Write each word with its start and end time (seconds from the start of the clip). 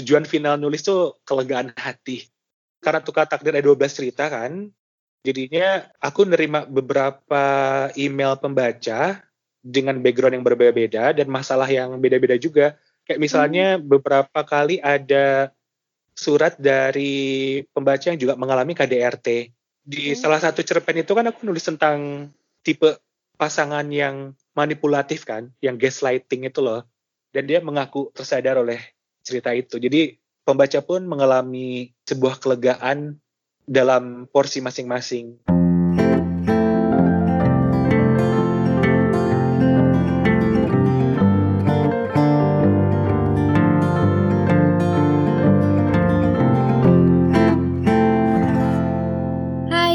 tujuan 0.00 0.24
final 0.24 0.56
nulis 0.56 0.84
tuh 0.84 1.20
kelegaan 1.28 1.72
hati. 1.76 2.28
Karena 2.82 2.98
tukar 3.04 3.30
takdir 3.30 3.54
ada 3.54 3.62
12 3.62 3.78
cerita 3.94 4.26
kan, 4.26 4.72
jadinya 5.22 5.86
aku 6.02 6.26
nerima 6.26 6.66
beberapa 6.66 7.44
email 7.94 8.34
pembaca 8.40 9.22
dengan 9.62 10.02
background 10.02 10.34
yang 10.34 10.44
berbeda-beda 10.44 11.14
dan 11.14 11.30
masalah 11.30 11.70
yang 11.70 11.94
beda-beda 12.02 12.34
juga. 12.34 12.74
Kayak 13.06 13.20
misalnya 13.22 13.66
hmm. 13.78 13.86
beberapa 13.86 14.40
kali 14.42 14.82
ada 14.82 15.54
surat 16.12 16.58
dari 16.58 17.62
pembaca 17.70 18.10
yang 18.10 18.18
juga 18.18 18.34
mengalami 18.34 18.74
KDRT. 18.74 19.28
Di 19.82 20.12
hmm. 20.12 20.18
salah 20.18 20.42
satu 20.42 20.66
cerpen 20.66 21.06
itu 21.06 21.14
kan 21.14 21.30
aku 21.30 21.46
nulis 21.46 21.62
tentang 21.62 22.28
tipe 22.66 22.98
pasangan 23.38 23.86
yang 23.90 24.34
manipulatif 24.54 25.26
kan, 25.26 25.50
yang 25.62 25.78
gaslighting 25.78 26.46
itu 26.46 26.58
loh. 26.62 26.82
Dan 27.32 27.48
dia 27.48 27.64
mengaku 27.64 28.12
tersadar 28.12 28.60
oleh 28.60 28.91
cerita 29.22 29.54
itu. 29.54 29.78
Jadi 29.78 30.18
pembaca 30.42 30.82
pun 30.82 31.06
mengalami 31.06 31.94
sebuah 32.06 32.42
kelegaan 32.42 33.18
dalam 33.64 34.26
porsi 34.28 34.58
masing-masing. 34.58 35.38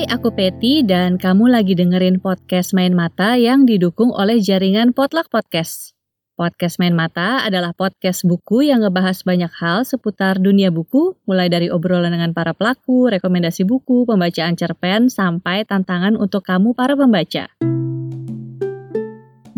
aku 0.08 0.32
Peti 0.32 0.82
dan 0.88 1.20
kamu 1.20 1.52
lagi 1.52 1.76
dengerin 1.76 2.18
podcast 2.24 2.72
Main 2.74 2.96
Mata 2.96 3.36
yang 3.38 3.68
didukung 3.68 4.10
oleh 4.10 4.40
jaringan 4.40 4.96
Potluck 4.96 5.30
Podcast. 5.30 5.97
Podcast 6.38 6.78
Main 6.78 6.94
Mata 6.94 7.42
adalah 7.42 7.74
podcast 7.74 8.22
buku 8.22 8.70
yang 8.70 8.86
ngebahas 8.86 9.26
banyak 9.26 9.50
hal 9.58 9.90
seputar 9.90 10.38
dunia 10.38 10.70
buku, 10.70 11.18
mulai 11.26 11.50
dari 11.50 11.74
obrolan 11.74 12.14
dengan 12.14 12.30
para 12.30 12.54
pelaku, 12.54 13.10
rekomendasi 13.10 13.66
buku, 13.66 14.06
pembacaan 14.06 14.54
cerpen, 14.54 15.10
sampai 15.10 15.66
tantangan 15.66 16.14
untuk 16.14 16.46
kamu 16.46 16.78
para 16.78 16.94
pembaca. 16.94 17.50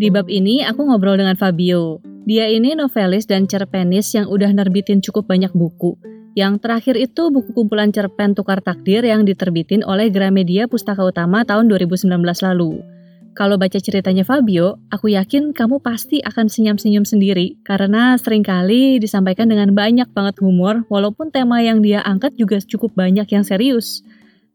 Di 0.00 0.08
bab 0.08 0.32
ini 0.32 0.64
aku 0.64 0.88
ngobrol 0.88 1.20
dengan 1.20 1.36
Fabio. 1.36 2.00
Dia 2.24 2.48
ini 2.48 2.72
novelis 2.72 3.28
dan 3.28 3.44
cerpenis 3.44 4.16
yang 4.16 4.32
udah 4.32 4.48
nerbitin 4.48 5.04
cukup 5.04 5.28
banyak 5.28 5.52
buku, 5.52 6.00
yang 6.32 6.56
terakhir 6.56 6.96
itu 6.96 7.28
buku 7.28 7.52
kumpulan 7.52 7.92
cerpen 7.92 8.32
Tukar 8.32 8.64
Takdir 8.64 9.04
yang 9.04 9.28
diterbitin 9.28 9.84
oleh 9.84 10.08
Gramedia 10.08 10.64
Pustaka 10.64 11.04
Utama 11.04 11.44
tahun 11.44 11.68
2019 11.68 12.08
lalu. 12.24 12.99
Kalau 13.30 13.54
baca 13.54 13.78
ceritanya 13.78 14.26
Fabio, 14.26 14.82
aku 14.90 15.14
yakin 15.14 15.54
kamu 15.54 15.78
pasti 15.78 16.18
akan 16.18 16.50
senyum-senyum 16.50 17.06
sendiri 17.06 17.54
karena 17.62 18.18
sering 18.18 18.42
kali 18.42 18.98
disampaikan 18.98 19.46
dengan 19.46 19.70
banyak 19.70 20.10
banget 20.10 20.42
humor 20.42 20.82
walaupun 20.90 21.30
tema 21.30 21.62
yang 21.62 21.78
dia 21.78 22.02
angkat 22.02 22.34
juga 22.34 22.58
cukup 22.58 22.90
banyak 22.98 23.30
yang 23.30 23.46
serius. 23.46 24.02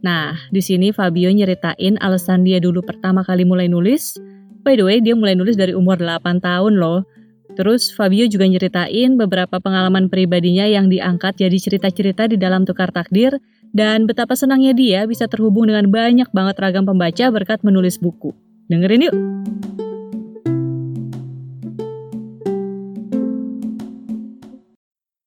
Nah, 0.04 0.36
di 0.52 0.60
sini 0.60 0.92
Fabio 0.92 1.32
nyeritain 1.32 1.96
alasan 2.04 2.44
dia 2.44 2.60
dulu 2.60 2.84
pertama 2.84 3.24
kali 3.24 3.48
mulai 3.48 3.72
nulis. 3.72 4.20
By 4.68 4.76
the 4.76 4.84
way, 4.84 5.00
dia 5.00 5.16
mulai 5.16 5.40
nulis 5.40 5.56
dari 5.56 5.72
umur 5.72 5.96
8 5.96 6.44
tahun 6.44 6.76
loh. 6.76 7.08
Terus 7.56 7.96
Fabio 7.96 8.28
juga 8.28 8.44
nyeritain 8.44 9.16
beberapa 9.16 9.64
pengalaman 9.64 10.12
pribadinya 10.12 10.68
yang 10.68 10.92
diangkat 10.92 11.40
jadi 11.40 11.56
cerita-cerita 11.56 12.28
di 12.28 12.36
dalam 12.36 12.68
Tukar 12.68 12.92
Takdir 12.92 13.40
dan 13.72 14.04
betapa 14.04 14.36
senangnya 14.36 14.76
dia 14.76 15.08
bisa 15.08 15.32
terhubung 15.32 15.72
dengan 15.72 15.88
banyak 15.88 16.28
banget 16.36 16.56
ragam 16.60 16.84
pembaca 16.84 17.32
berkat 17.32 17.64
menulis 17.64 17.96
buku. 17.96 18.36
Dengerin 18.66 19.06
yuk! 19.06 19.16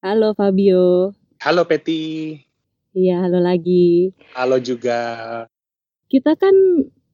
Halo 0.03 0.34
Fabio. 0.34 1.14
Halo 1.39 1.62
Peti. 1.70 2.34
Iya, 2.98 3.22
halo 3.22 3.39
lagi. 3.39 4.11
Halo 4.34 4.59
juga. 4.59 4.98
Kita 6.11 6.34
kan 6.34 6.50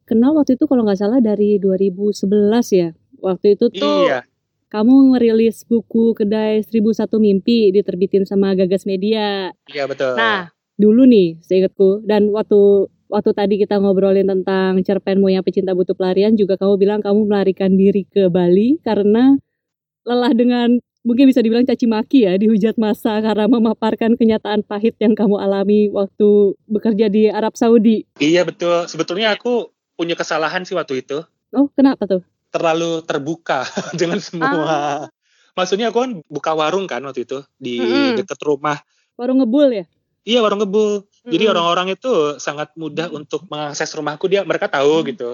kenal 0.08 0.33
waktu 0.33 0.56
itu 0.56 0.64
kalau 0.64 0.89
nggak 0.89 0.97
salah 0.97 1.20
dari 1.20 1.61
2011 1.61 2.73
ya. 2.73 2.96
Waktu 3.20 3.61
itu 3.61 3.68
tuh 3.68 4.08
iya 4.08 4.24
kamu 4.74 5.14
ngerilis 5.14 5.63
buku 5.70 6.18
kedai 6.18 6.58
1001 6.67 7.07
mimpi 7.23 7.70
diterbitin 7.70 8.27
sama 8.27 8.58
Gagas 8.58 8.83
Media. 8.90 9.55
Iya 9.70 9.86
betul. 9.86 10.18
Nah, 10.18 10.51
dulu 10.74 11.07
nih 11.07 11.39
seingatku 11.46 12.02
dan 12.02 12.34
waktu 12.34 12.90
waktu 13.10 13.30
tadi 13.36 13.54
kita 13.60 13.80
ngobrolin 13.80 14.26
tentang 14.26 14.80
cerpenmu 14.80 15.28
yang 15.32 15.44
pecinta 15.44 15.72
butuh 15.76 15.94
pelarian 15.96 16.34
juga 16.34 16.56
kamu 16.56 16.74
bilang 16.80 17.00
kamu 17.00 17.28
melarikan 17.28 17.74
diri 17.74 18.08
ke 18.08 18.28
Bali 18.32 18.80
karena 18.82 19.36
lelah 20.04 20.32
dengan 20.36 20.80
mungkin 21.04 21.28
bisa 21.28 21.44
dibilang 21.44 21.68
caci 21.68 21.84
maki 21.84 22.24
ya 22.24 22.36
dihujat 22.36 22.80
masa 22.80 23.20
karena 23.20 23.44
memaparkan 23.48 24.16
kenyataan 24.16 24.64
pahit 24.64 24.96
yang 25.00 25.12
kamu 25.12 25.36
alami 25.36 25.92
waktu 25.92 26.56
bekerja 26.68 27.12
di 27.12 27.28
Arab 27.28 27.56
Saudi. 27.56 28.08
Iya 28.20 28.44
betul. 28.48 28.88
Sebetulnya 28.88 29.36
aku 29.36 29.72
punya 29.96 30.16
kesalahan 30.16 30.64
sih 30.64 30.72
waktu 30.76 31.04
itu. 31.04 31.24
Oh, 31.54 31.70
kenapa 31.76 32.08
tuh? 32.08 32.24
terlalu 32.54 33.02
terbuka 33.02 33.66
dengan 34.00 34.22
semua. 34.22 34.62
Ah. 34.62 35.02
Maksudnya 35.58 35.90
aku 35.90 35.98
kan 36.06 36.12
buka 36.30 36.54
warung 36.54 36.86
kan 36.86 37.02
waktu 37.02 37.26
itu 37.26 37.42
di 37.58 37.82
mm-hmm. 37.82 38.22
dekat 38.22 38.38
rumah. 38.46 38.78
Warung 39.18 39.42
ngebul 39.42 39.74
ya? 39.74 39.84
Iya 40.22 40.38
warung 40.46 40.62
ngebul. 40.62 41.02
Mm-hmm. 41.24 41.33
Jadi 41.40 41.45
orang-orang 41.48 41.89
itu 41.96 42.36
sangat 42.36 42.77
mudah 42.77 43.08
untuk 43.08 43.48
mengakses 43.48 43.89
rumahku. 43.96 44.29
Dia 44.29 44.45
mereka 44.45 44.68
tahu 44.68 45.01
mm-hmm. 45.01 45.11
gitu. 45.17 45.30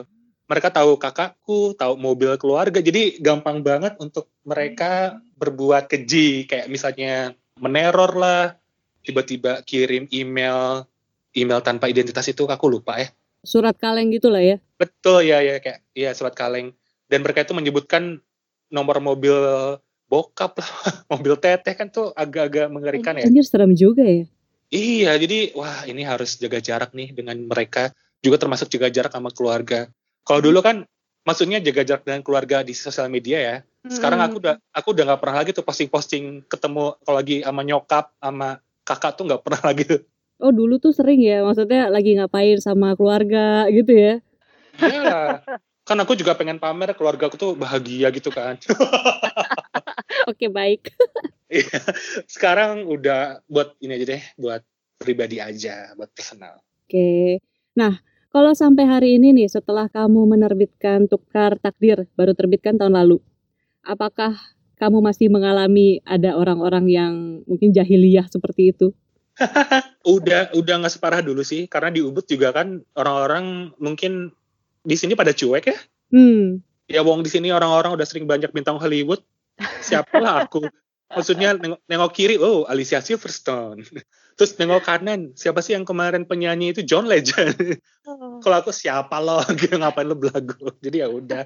Mereka 0.46 0.70
tahu 0.70 0.98
kakakku, 0.98 1.74
tahu 1.74 1.98
mobil 1.98 2.30
keluarga. 2.38 2.78
Jadi 2.78 3.18
gampang 3.18 3.62
banget 3.66 3.98
untuk 3.98 4.30
mereka 4.46 5.18
berbuat 5.34 5.90
keji. 5.90 6.46
Kayak 6.46 6.66
misalnya 6.70 7.34
meneror 7.58 8.14
lah, 8.14 8.54
tiba-tiba 9.02 9.66
kirim 9.66 10.06
email, 10.14 10.86
email 11.34 11.58
tanpa 11.62 11.90
identitas 11.90 12.26
itu 12.30 12.46
aku 12.46 12.66
lupa 12.70 12.98
ya. 12.98 13.10
Surat 13.42 13.74
kaleng 13.74 14.14
gitu 14.14 14.30
lah 14.30 14.42
ya? 14.42 14.56
Betul 14.78 15.26
ya 15.26 15.42
ya 15.42 15.58
kayak 15.58 15.80
iya 15.96 16.10
surat 16.14 16.36
kaleng 16.36 16.76
dan 17.10 17.26
mereka 17.26 17.42
itu 17.42 17.56
menyebutkan 17.56 18.22
nomor 18.70 19.02
mobil 19.02 19.34
bokap 20.06 20.58
lah, 20.58 20.70
mobil 21.12 21.34
teteh 21.38 21.74
kan 21.74 21.90
tuh 21.90 22.14
agak-agak 22.14 22.70
mengerikan 22.70 23.18
ya. 23.18 23.26
Anjir 23.26 23.46
serem 23.46 23.74
juga 23.74 24.02
ya. 24.06 24.26
Iya, 24.70 25.18
jadi 25.18 25.50
wah 25.58 25.82
ini 25.86 26.06
harus 26.06 26.38
jaga 26.38 26.62
jarak 26.62 26.94
nih 26.94 27.10
dengan 27.10 27.34
mereka, 27.42 27.90
juga 28.22 28.38
termasuk 28.38 28.70
jaga 28.70 28.88
jarak 28.90 29.12
sama 29.12 29.34
keluarga. 29.34 29.90
Kalau 30.22 30.40
dulu 30.40 30.62
kan 30.62 30.86
maksudnya 31.26 31.58
jaga 31.58 31.82
jarak 31.82 32.06
dengan 32.06 32.22
keluarga 32.22 32.62
di 32.62 32.70
sosial 32.72 33.10
media 33.10 33.38
ya. 33.38 33.56
Sekarang 33.90 34.20
aku 34.22 34.38
udah 34.38 34.54
aku 34.70 34.94
udah 34.94 35.04
nggak 35.10 35.20
pernah 35.20 35.36
lagi 35.42 35.50
tuh 35.56 35.64
posting-posting 35.66 36.46
ketemu 36.46 36.94
kalau 37.02 37.16
lagi 37.18 37.42
sama 37.42 37.62
nyokap 37.66 38.14
sama 38.20 38.48
kakak 38.86 39.12
tuh 39.18 39.24
nggak 39.26 39.42
pernah 39.42 39.62
lagi 39.74 39.82
tuh. 39.88 40.00
Oh 40.40 40.54
dulu 40.54 40.80
tuh 40.80 40.94
sering 40.94 41.20
ya, 41.20 41.44
maksudnya 41.44 41.92
lagi 41.92 42.16
ngapain 42.16 42.56
sama 42.62 42.96
keluarga 42.96 43.68
gitu 43.68 43.92
ya? 43.92 44.14
Iya, 44.80 45.44
kan 45.90 45.98
aku 45.98 46.14
juga 46.14 46.38
pengen 46.38 46.62
pamer 46.62 46.94
keluarga 46.94 47.26
aku 47.26 47.34
tuh 47.34 47.52
bahagia 47.58 48.14
gitu 48.14 48.30
kan 48.30 48.54
oke 50.30 50.46
baik 50.54 50.94
sekarang 52.32 52.86
udah 52.86 53.42
buat 53.50 53.74
ini 53.82 53.98
aja 53.98 54.06
deh 54.16 54.22
buat 54.38 54.62
pribadi 55.00 55.42
aja 55.42 55.92
buat 55.98 56.10
personal 56.14 56.62
oke 56.86 57.40
nah 57.74 57.98
kalau 58.30 58.54
sampai 58.54 58.86
hari 58.86 59.18
ini 59.18 59.34
nih 59.34 59.48
setelah 59.50 59.90
kamu 59.90 60.26
menerbitkan 60.30 61.10
tukar 61.10 61.58
takdir 61.58 62.06
baru 62.14 62.32
terbitkan 62.32 62.78
tahun 62.78 62.94
lalu 62.94 63.18
apakah 63.82 64.38
kamu 64.78 65.02
masih 65.04 65.28
mengalami 65.28 66.00
ada 66.08 66.38
orang-orang 66.38 66.86
yang 66.88 67.12
mungkin 67.44 67.74
jahiliyah 67.74 68.30
seperti 68.30 68.72
itu 68.72 68.94
udah 70.16 70.52
udah 70.52 70.74
nggak 70.84 70.92
separah 70.92 71.20
dulu 71.24 71.40
sih 71.40 71.66
karena 71.66 71.88
di 71.92 72.00
Ubud 72.04 72.24
juga 72.28 72.52
kan 72.52 72.80
orang-orang 72.96 73.72
mungkin 73.80 74.32
di 74.84 74.96
sini 74.96 75.12
pada 75.16 75.32
cuek 75.32 75.64
ya. 75.68 75.78
Hmm. 76.10 76.64
Ya 76.90 77.06
wong 77.06 77.22
di 77.22 77.30
sini 77.30 77.54
orang-orang 77.54 77.94
udah 77.94 78.06
sering 78.06 78.26
banyak 78.26 78.50
bintang 78.50 78.80
Hollywood. 78.80 79.22
Siapalah 79.84 80.48
aku. 80.48 80.66
Maksudnya 81.10 81.58
nengok, 81.58 81.80
nengok 81.90 82.12
kiri, 82.14 82.36
oh 82.38 82.64
Alicia 82.70 83.02
Silverstone. 83.02 83.82
Terus 84.38 84.56
nengok 84.56 84.86
kanan, 84.86 85.36
siapa 85.36 85.60
sih 85.60 85.76
yang 85.76 85.84
kemarin 85.84 86.24
penyanyi 86.24 86.72
itu 86.72 86.80
John 86.86 87.10
Legend. 87.10 87.76
Oh. 88.08 88.40
Kalau 88.40 88.56
aku 88.62 88.72
siapa 88.72 89.20
lo, 89.20 89.44
ngapain 89.80 90.06
lo 90.08 90.16
belagu. 90.16 90.72
Jadi 90.80 91.04
ya 91.04 91.08
udah. 91.12 91.44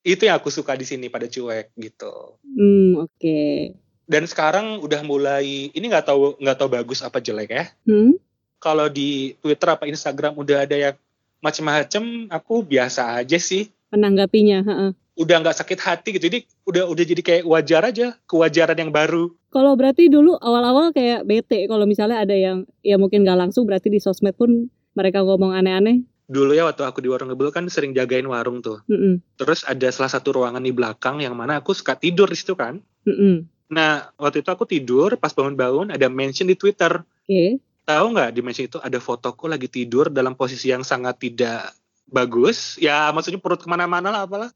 Itu 0.00 0.24
yang 0.24 0.40
aku 0.40 0.48
suka 0.48 0.72
di 0.80 0.88
sini 0.88 1.12
pada 1.12 1.28
cuek 1.28 1.76
gitu. 1.76 2.40
Hmm, 2.40 3.04
oke. 3.04 3.12
Okay. 3.20 3.76
Dan 4.08 4.24
sekarang 4.24 4.80
udah 4.80 5.04
mulai 5.04 5.68
ini 5.70 5.84
nggak 5.84 6.08
tahu 6.08 6.40
nggak 6.40 6.56
tahu 6.56 6.68
bagus 6.72 7.04
apa 7.04 7.20
jelek 7.20 7.50
ya. 7.52 7.64
Hmm? 7.84 8.16
Kalau 8.56 8.88
di 8.88 9.36
Twitter 9.44 9.68
apa 9.68 9.84
Instagram 9.84 10.40
udah 10.40 10.64
ada 10.64 10.76
yang 10.76 10.96
macem-macem 11.44 12.28
aku 12.32 12.64
biasa 12.64 13.20
aja 13.20 13.36
sih 13.40 13.68
menanggapinya 13.90 14.58
uh-uh. 14.62 14.90
Udah 15.20 15.36
nggak 15.44 15.56
sakit 15.60 15.78
hati 15.84 16.08
gitu 16.16 16.32
jadi 16.32 16.38
udah 16.64 16.88
udah 16.88 17.04
jadi 17.04 17.22
kayak 17.22 17.44
wajar 17.44 17.82
aja 17.84 18.16
kewajaran 18.24 18.78
yang 18.80 18.92
baru 18.92 19.28
kalau 19.52 19.76
berarti 19.76 20.08
dulu 20.08 20.40
awal-awal 20.40 20.96
kayak 20.96 21.28
bete 21.28 21.68
kalau 21.68 21.84
misalnya 21.84 22.24
ada 22.24 22.32
yang 22.32 22.64
ya 22.80 22.96
mungkin 22.96 23.22
nggak 23.22 23.36
langsung 23.36 23.68
berarti 23.68 23.92
di 23.92 24.00
sosmed 24.00 24.32
pun 24.32 24.72
mereka 24.96 25.20
ngomong 25.20 25.52
aneh-aneh 25.52 26.00
dulu 26.30 26.56
ya 26.56 26.64
waktu 26.64 26.88
aku 26.88 27.04
di 27.04 27.12
warung 27.12 27.28
ngebul 27.28 27.52
kan 27.52 27.68
sering 27.68 27.92
jagain 27.92 28.24
warung 28.24 28.64
tuh 28.64 28.80
mm 28.88 28.96
-mm. 28.96 29.14
terus 29.36 29.60
ada 29.68 29.92
salah 29.92 30.08
satu 30.08 30.32
ruangan 30.40 30.64
di 30.64 30.72
belakang 30.72 31.20
yang 31.20 31.36
mana 31.36 31.60
aku 31.60 31.76
suka 31.76 32.00
tidur 32.00 32.26
di 32.32 32.38
situ 32.40 32.56
kan 32.56 32.80
mm 33.04 33.14
-mm. 33.14 33.36
Nah, 33.70 34.10
waktu 34.18 34.42
itu 34.42 34.50
aku 34.50 34.66
tidur, 34.66 35.14
pas 35.14 35.30
bangun-bangun 35.30 35.94
ada 35.94 36.10
mention 36.10 36.50
di 36.50 36.58
Twitter. 36.58 37.06
Oke. 37.06 37.62
Tahu 37.86 38.04
nggak 38.12 38.30
di 38.34 38.40
mention 38.42 38.66
itu 38.66 38.78
ada 38.82 38.98
fotoku 38.98 39.46
lagi 39.46 39.70
tidur 39.70 40.10
dalam 40.10 40.34
posisi 40.34 40.74
yang 40.74 40.82
sangat 40.82 41.22
tidak 41.22 41.70
bagus. 42.10 42.74
Ya 42.82 43.06
maksudnya 43.14 43.38
perut 43.38 43.62
ke 43.62 43.70
mana-mana 43.70 44.10
lah 44.10 44.26
apalah. 44.26 44.50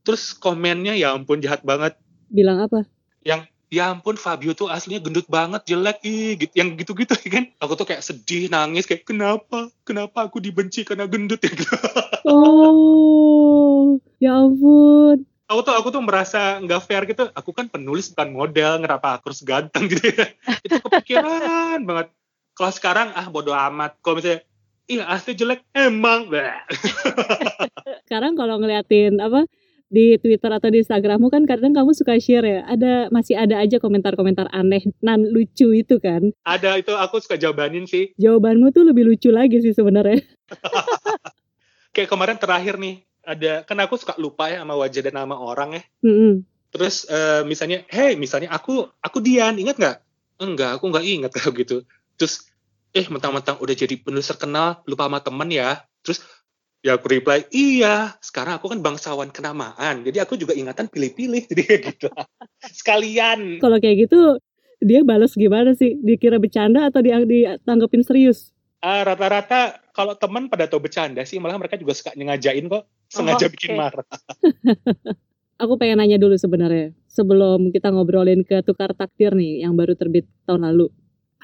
Terus 0.00 0.32
komennya 0.32 0.96
ya 0.96 1.12
ampun 1.12 1.44
jahat 1.44 1.60
banget. 1.60 1.96
Bilang 2.32 2.64
apa? 2.64 2.88
Yang 3.20 3.50
ya 3.70 3.94
ampun 3.94 4.18
Fabio 4.18 4.52
tuh 4.52 4.66
aslinya 4.66 4.98
gendut 4.98 5.30
banget, 5.30 5.62
jelek, 5.62 6.02
ih, 6.02 6.34
gitu, 6.34 6.52
yang 6.58 6.74
gitu-gitu 6.74 7.14
kan. 7.34 7.46
Aku 7.62 7.78
tuh 7.78 7.86
kayak 7.86 8.02
sedih, 8.02 8.50
nangis, 8.50 8.84
kayak 8.84 9.06
kenapa? 9.06 9.70
Kenapa 9.86 10.26
aku 10.26 10.42
dibenci 10.42 10.82
karena 10.82 11.06
gendut 11.06 11.40
ya? 11.40 11.52
Oh, 12.30 13.96
ya 14.20 14.36
ampun. 14.36 15.24
aku 15.50 15.60
tuh 15.66 15.74
aku 15.74 15.88
tuh 15.90 16.04
merasa 16.04 16.60
nggak 16.62 16.82
fair 16.84 17.02
gitu. 17.08 17.26
Aku 17.34 17.50
kan 17.50 17.66
penulis 17.66 18.12
bukan 18.12 18.30
model, 18.30 18.70
kenapa 18.84 19.18
aku 19.18 19.32
harus 19.32 19.42
ganteng 19.42 19.88
gitu 19.90 20.14
ya. 20.14 20.30
Itu 20.62 20.78
kepikiran 20.84 21.82
banget. 21.82 22.12
Kalau 22.54 22.70
sekarang 22.70 23.08
ah 23.16 23.26
bodo 23.32 23.50
amat. 23.50 23.98
Kalau 23.98 24.20
misalnya 24.20 24.46
iya 24.86 25.10
asli 25.10 25.34
jelek 25.34 25.64
emang. 25.74 26.30
Sekarang 28.06 28.38
kalau 28.38 28.62
ngeliatin 28.62 29.18
apa 29.18 29.48
di 29.90 30.14
Twitter 30.22 30.48
atau 30.54 30.70
di 30.70 30.80
Instagrammu 30.80 31.28
kan 31.34 31.42
kadang 31.44 31.74
kamu 31.74 31.90
suka 31.92 32.16
share 32.22 32.46
ya. 32.46 32.60
Ada 32.70 33.10
masih 33.10 33.34
ada 33.34 33.58
aja 33.58 33.82
komentar-komentar 33.82 34.46
aneh 34.54 34.86
nan 35.02 35.26
lucu 35.26 35.74
itu 35.74 35.98
kan. 35.98 36.30
Ada 36.46 36.78
itu 36.78 36.94
aku 36.94 37.18
suka 37.18 37.34
jawabanin 37.34 37.90
sih. 37.90 38.14
Jawabanmu 38.16 38.70
tuh 38.70 38.86
lebih 38.86 39.10
lucu 39.10 39.34
lagi 39.34 39.58
sih 39.58 39.74
sebenarnya. 39.74 40.22
Kayak 41.94 42.08
kemarin 42.08 42.38
terakhir 42.38 42.78
nih 42.78 43.02
ada 43.26 43.66
kan 43.66 43.76
aku 43.82 43.98
suka 44.00 44.16
lupa 44.16 44.48
ya 44.48 44.62
sama 44.62 44.78
wajah 44.78 45.02
dan 45.02 45.14
nama 45.18 45.36
orang 45.36 45.76
ya. 45.76 45.82
Mm-mm. 46.06 46.46
Terus 46.70 47.04
eh, 47.10 47.42
misalnya, 47.42 47.82
hey 47.90 48.14
misalnya 48.14 48.54
aku 48.54 48.86
aku 49.02 49.18
Dian, 49.18 49.58
ingat 49.58 49.76
nggak? 49.76 49.96
Enggak, 50.40 50.78
aku 50.78 50.84
nggak 50.88 51.04
ingat 51.04 51.30
kayak 51.36 51.66
gitu. 51.66 51.82
Terus 52.14 52.46
eh 52.94 53.06
mentang-mentang 53.10 53.58
udah 53.58 53.74
jadi 53.74 53.94
penulis 53.98 54.30
terkenal, 54.30 54.82
lupa 54.86 55.10
sama 55.10 55.18
temen 55.18 55.50
ya. 55.50 55.82
Terus 56.06 56.22
ya 56.80 56.96
aku 56.96 57.06
reply, 57.12 57.44
iya. 57.52 58.16
Sekarang 58.20 58.56
aku 58.60 58.72
kan 58.72 58.80
bangsawan 58.80 59.28
kenamaan, 59.32 60.04
jadi 60.04 60.24
aku 60.24 60.36
juga 60.36 60.56
ingatan 60.56 60.88
pilih-pilih, 60.88 61.46
jadi 61.52 61.62
kayak 61.64 61.82
gitu. 61.94 62.08
Sekalian. 62.68 63.60
Kalau 63.60 63.76
kayak 63.80 64.08
gitu 64.08 64.40
dia 64.80 65.04
balas 65.04 65.36
gimana 65.36 65.76
sih? 65.76 66.00
Dikira 66.00 66.40
bercanda 66.40 66.88
atau 66.88 67.04
dia 67.04 67.20
ditanggepin 67.20 68.00
serius? 68.00 68.52
Ah, 68.80 69.04
rata-rata 69.04 69.76
kalau 69.92 70.16
teman 70.16 70.48
pada 70.48 70.64
tahu 70.64 70.88
bercanda 70.88 71.20
sih, 71.28 71.36
malah 71.36 71.60
mereka 71.60 71.76
juga 71.76 71.92
suka 71.92 72.16
nyengajain 72.16 72.64
kok, 72.64 72.88
sengaja 73.12 73.44
Oh, 73.44 73.52
bikin 73.52 73.76
oke. 73.76 73.78
marah. 73.78 74.06
Aku 75.60 75.76
pengen 75.76 76.00
nanya 76.00 76.16
dulu 76.16 76.40
sebenarnya 76.40 76.96
sebelum 77.04 77.68
kita 77.68 77.92
ngobrolin 77.92 78.40
ke 78.40 78.64
tukar 78.64 78.96
takdir 78.96 79.36
nih 79.36 79.68
yang 79.68 79.76
baru 79.76 79.92
terbit 79.92 80.24
tahun 80.48 80.64
lalu. 80.72 80.88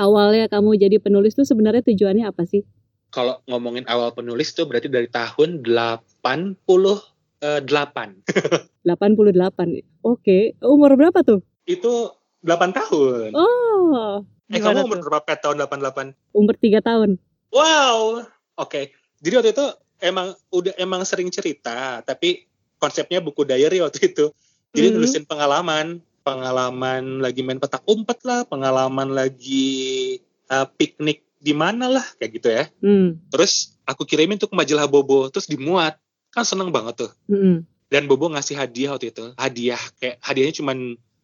Awalnya 0.01 0.49
kamu 0.49 0.81
jadi 0.81 0.97
penulis 0.97 1.37
tuh 1.37 1.45
sebenarnya 1.45 1.85
tujuannya 1.85 2.25
apa 2.25 2.49
sih? 2.49 2.65
Kalau 3.11 3.41
ngomongin 3.47 3.87
awal 3.89 4.13
penulis 4.13 4.53
tuh 4.53 4.67
berarti 4.69 4.91
dari 4.91 5.09
tahun 5.09 5.63
88. 5.65 7.41
88. 7.41 8.23
Oke, 10.13 10.39
umur 10.63 10.91
berapa 10.95 11.19
tuh? 11.23 11.41
Itu 11.65 12.13
8 12.45 12.77
tahun. 12.77 13.31
Oh, 13.35 14.23
eh, 14.51 14.61
kamu 14.61 14.87
umur 14.87 14.99
tuh? 15.01 15.05
berapa 15.11 15.31
tahun 15.39 15.57
88? 15.67 16.15
umur 16.37 16.55
3 16.59 16.79
tahun. 16.83 17.11
Wow. 17.51 18.27
Oke. 18.59 18.93
Jadi 19.23 19.35
waktu 19.35 19.51
itu 19.57 19.67
emang 20.01 20.37
udah 20.53 20.77
emang 20.77 21.03
sering 21.03 21.33
cerita, 21.33 22.05
tapi 22.05 22.45
konsepnya 22.77 23.19
buku 23.25 23.43
diary 23.43 23.81
waktu 23.81 24.13
itu. 24.13 24.31
Jadi 24.77 24.87
Mhm. 24.93 24.95
nulisin 24.95 25.25
pengalaman, 25.25 26.05
pengalaman 26.21 27.25
lagi 27.25 27.41
main 27.41 27.57
petak 27.57 27.81
umpet 27.89 28.21
lah, 28.27 28.45
pengalaman 28.45 29.15
lagi 29.15 30.19
uh, 30.53 30.69
piknik 30.77 31.25
di 31.47 31.55
mana 31.55 31.87
lah, 31.87 32.03
kayak 32.19 32.31
gitu 32.35 32.49
ya. 32.51 32.65
Hmm. 32.83 33.23
Terus 33.31 33.79
aku 33.87 34.03
kirimin 34.03 34.35
tuh 34.35 34.51
ke 34.51 34.59
majalah 34.59 34.91
Bobo, 34.91 35.31
terus 35.31 35.47
dimuat. 35.47 35.95
Kan 36.35 36.43
seneng 36.43 36.75
banget 36.75 37.07
tuh. 37.07 37.11
mm-mm. 37.31 37.63
Dan 37.87 38.11
Bobo 38.11 38.27
ngasih 38.27 38.59
hadiah 38.59 38.99
waktu 38.99 39.15
itu. 39.15 39.31
Hadiah 39.39 39.79
kayak 40.03 40.19
hadiahnya 40.19 40.55
cuman 40.59 40.79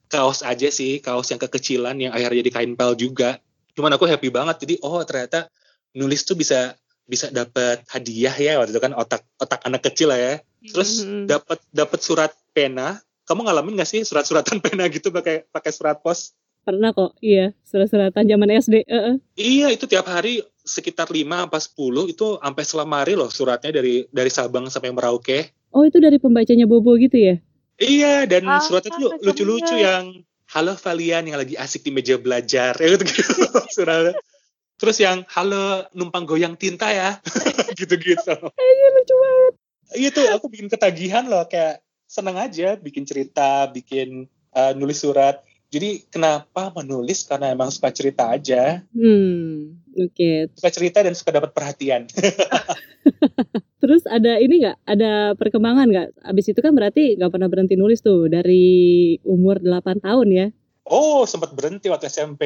kaos 0.07 0.47
aja 0.47 0.71
sih, 0.71 1.03
kaos 1.03 1.27
yang 1.35 1.43
kekecilan 1.43 1.99
yang 1.99 2.15
akhirnya 2.15 2.47
jadi 2.47 2.53
kain 2.55 2.73
pel 2.79 2.95
juga. 2.95 3.43
Cuman 3.75 3.91
aku 3.91 4.07
happy 4.07 4.31
banget. 4.31 4.63
Jadi 4.63 4.75
oh 4.87 5.03
ternyata 5.03 5.51
nulis 5.99 6.23
tuh 6.23 6.39
bisa 6.39 6.79
bisa 7.03 7.29
dapat 7.29 7.83
hadiah 7.91 8.31
ya 8.39 8.63
waktu 8.63 8.71
itu 8.73 8.81
kan 8.81 8.95
otak 8.95 9.27
otak 9.43 9.59
anak 9.67 9.83
kecil 9.83 10.15
lah 10.15 10.21
ya. 10.23 10.35
Terus 10.63 11.03
Mhm. 11.03 11.27
dapat 11.27 11.59
dapat 11.75 11.99
surat 11.99 12.31
pena. 12.55 13.03
Kamu 13.27 13.43
ngalamin 13.43 13.83
gak 13.83 13.91
sih 13.91 14.01
surat-suratan 14.07 14.63
pena 14.65 14.87
gitu 14.87 15.11
pakai 15.11 15.51
pakai 15.51 15.73
surat 15.75 15.99
pos? 15.99 16.39
Pernah 16.63 16.95
kok, 16.95 17.19
iya. 17.19 17.51
Surat-suratan 17.67 18.23
zaman 18.23 18.49
SD. 18.55 18.87
Heeh. 18.87 19.15
Iya 19.35 19.67
itu 19.75 19.91
tiap 19.91 20.07
hari 20.07 20.47
sekitar 20.63 21.11
5 21.11 21.51
apa 21.51 21.59
10 21.59 22.07
itu 22.07 22.39
sampai 22.39 22.63
selemari 22.63 23.19
loh 23.19 23.27
suratnya 23.27 23.75
dari 23.75 24.07
dari 24.15 24.31
Sabang 24.31 24.71
sampai 24.71 24.95
Merauke. 24.95 25.51
Oh, 25.75 25.83
itu 25.83 25.99
dari 25.99 26.23
pembacanya 26.23 26.71
Bobo 26.71 26.95
gitu 26.95 27.19
ya? 27.19 27.37
Iya, 27.83 28.31
dan 28.31 28.47
Ah, 28.47 28.63
suratnya 28.63 28.95
tuh 28.95 29.19
lucu 29.19 29.43
lucu-lucu 29.43 29.75
yang 29.75 30.23
halo 30.55 30.79
kalian 30.79 31.27
yang 31.27 31.39
lagi 31.41 31.59
asik 31.59 31.83
di 31.83 31.91
meja 31.91 32.15
belajar. 32.15 32.79
Ya 32.83 32.95
gitu 32.95 33.05
gitu. 33.11 33.43
Surat. 33.75 34.15
Terus 34.79 34.97
yang 35.03 35.27
halo 35.35 35.91
numpang 35.99 36.23
goyang 36.31 36.55
tinta 36.55 36.95
ya. 36.95 37.19
gitu-gitu. 37.81 38.35
Iya, 38.39 38.87
lucu 38.95 39.15
banget. 39.19 39.53
Iya 39.93 40.09
tuh 40.15 40.25
aku 40.31 40.47
bikin 40.47 40.71
ketagihan 40.71 41.27
loh 41.27 41.43
kayak 41.51 41.83
seneng 42.07 42.39
aja 42.39 42.79
bikin 42.79 43.03
cerita, 43.03 43.67
bikin 43.73 44.31
uh, 44.55 44.73
nulis 44.79 45.03
surat. 45.03 45.43
Jadi 45.73 46.05
kenapa 46.07 46.69
menulis 46.71 47.25
karena 47.25 47.49
emang 47.49 47.73
suka 47.73 47.89
cerita 47.89 48.29
aja, 48.29 48.85
Hmm, 48.93 49.81
oke. 49.91 50.53
suka 50.53 50.69
cerita 50.69 51.01
dan 51.01 51.17
suka 51.17 51.33
dapat 51.33 51.51
perhatian. 51.51 52.05
Terus 53.81 54.05
ada 54.05 54.37
ini 54.37 54.63
nggak? 54.63 54.79
Ada 54.85 55.13
perkembangan 55.35 55.87
nggak? 55.89 56.09
Abis 56.23 56.53
itu 56.53 56.61
kan 56.61 56.71
berarti 56.71 57.17
nggak 57.17 57.33
pernah 57.33 57.49
berhenti 57.49 57.75
nulis 57.75 57.99
tuh 57.99 58.29
dari 58.29 58.63
umur 59.25 59.59
8 59.59 59.99
tahun 59.99 60.29
ya? 60.31 60.47
Oh, 60.85 61.25
sempat 61.25 61.51
berhenti 61.51 61.89
waktu 61.89 62.07
SMP. 62.07 62.43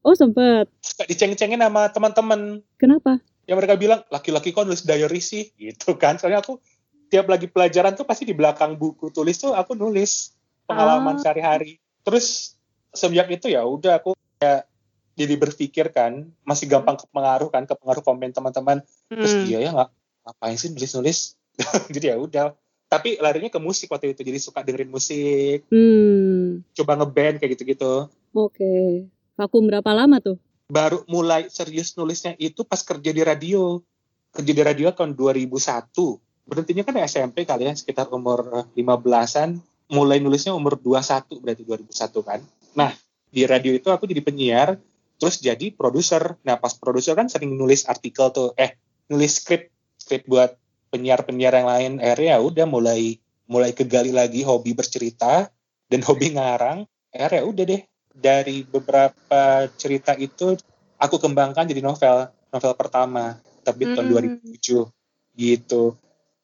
Oh 0.00 0.14
sempet. 0.14 0.66
Suka 0.80 1.04
diceng-cengin 1.04 1.60
sama 1.60 1.90
teman-teman. 1.90 2.64
Kenapa? 2.76 3.20
yang 3.44 3.58
mereka 3.58 3.74
bilang 3.74 4.00
laki-laki 4.06 4.54
kok 4.54 4.62
nulis 4.62 4.86
diary 4.86 5.18
sih 5.18 5.50
gitu 5.58 5.98
kan 5.98 6.14
soalnya 6.14 6.38
aku 6.38 6.62
tiap 7.10 7.26
lagi 7.26 7.50
pelajaran 7.50 7.98
tuh 7.98 8.06
pasti 8.06 8.22
di 8.22 8.30
belakang 8.30 8.78
buku 8.78 9.10
tulis 9.10 9.34
tuh 9.36 9.50
aku 9.50 9.74
nulis 9.74 10.30
pengalaman 10.64 11.18
Ah. 11.18 11.20
sehari-hari 11.20 11.82
terus 12.06 12.54
sejak 12.90 13.26
itu 13.28 13.46
ya 13.48 13.62
udah 13.62 13.98
aku 13.98 14.12
kayak 14.36 14.66
jadi 15.14 15.34
berpikir 15.36 15.86
kan 15.88 16.24
masih 16.42 16.66
gampang 16.66 16.96
kepengaruh 16.96 17.48
kan 17.48 17.64
kepengaruh 17.64 18.00
komen 18.00 18.30
teman-teman 18.30 18.80
terus 19.06 19.32
Hmm. 19.32 19.44
iya 19.44 19.58
ya 19.60 19.70
nggak 19.70 19.90
ngapain 20.22 20.56
sih 20.56 20.70
nulis-nulis 20.70 21.18
jadi 21.94 22.06
ya 22.12 22.16
udah 22.16 22.46
tapi 22.86 23.16
larinya 23.16 23.46
ke 23.46 23.58
musik 23.58 23.86
waktu 23.88 24.10
itu 24.10 24.22
jadi 24.22 24.38
suka 24.38 24.60
dengerin 24.60 24.88
musik 24.88 25.62
Hmm, 25.68 26.66
coba 26.72 26.96
ngeband 26.96 27.38
kayak 27.38 27.54
gitu-gitu 27.54 28.08
oke. 28.30 28.74
Vakum 29.34 29.64
berapa 29.64 29.90
lama 29.90 30.18
tuh? 30.18 30.36
baru 30.66 31.02
mulai 31.04 31.48
serius 31.48 31.94
nulisnya 31.94 32.36
itu 32.36 32.62
pas 32.62 32.78
kerja 32.78 33.10
di 33.10 33.18
radio. 33.20 33.82
Kerja 34.30 34.52
di 34.52 34.62
radio 34.62 34.86
tahun 34.90 35.18
2001. 35.18 35.50
Berhentinya 36.46 36.84
kan 36.84 36.94
SMP 37.02 37.42
kali 37.42 37.66
ya, 37.66 37.74
sekitar 37.74 38.06
umur 38.06 38.46
eh, 38.54 38.66
15-an. 38.76 39.58
Mulai 39.90 40.22
nulisnya 40.22 40.54
umur 40.54 40.78
21, 40.78 41.42
berarti 41.42 41.66
2001 41.66 41.90
kan. 42.22 42.38
Nah, 42.76 42.92
di 43.30 43.42
radio 43.46 43.74
itu 43.74 43.88
aku 43.90 44.06
jadi 44.06 44.22
penyiar, 44.22 44.68
terus 45.18 45.38
jadi 45.42 45.70
produser. 45.74 46.38
Nah, 46.46 46.58
pas 46.58 46.74
produser 46.74 47.14
kan 47.14 47.26
sering 47.30 47.54
nulis 47.54 47.86
artikel 47.86 48.30
tuh, 48.34 48.54
eh, 48.58 48.78
nulis 49.10 49.42
skrip, 49.42 49.70
skrip 49.98 50.26
buat 50.26 50.54
penyiar-penyiar 50.90 51.54
yang 51.54 51.68
lain. 51.68 51.92
Akhirnya 52.02 52.36
ya 52.36 52.38
udah 52.42 52.66
mulai 52.66 53.18
mulai 53.50 53.74
kegali 53.74 54.14
lagi 54.14 54.46
hobi 54.46 54.74
bercerita 54.74 55.50
dan 55.90 56.00
hobi 56.06 56.34
ngarang. 56.34 56.86
Akhirnya 57.10 57.42
ya 57.42 57.44
udah 57.46 57.64
deh, 57.66 57.82
dari 58.10 58.66
beberapa 58.66 59.66
cerita 59.78 60.14
itu 60.18 60.58
aku 60.98 61.16
kembangkan 61.22 61.64
jadi 61.64 61.80
novel 61.80 62.28
novel 62.50 62.72
pertama 62.74 63.38
terbit 63.62 63.94
tahun 63.94 64.06
Hmm. 64.10 64.42
2007 64.42 64.90
gitu 65.38 65.94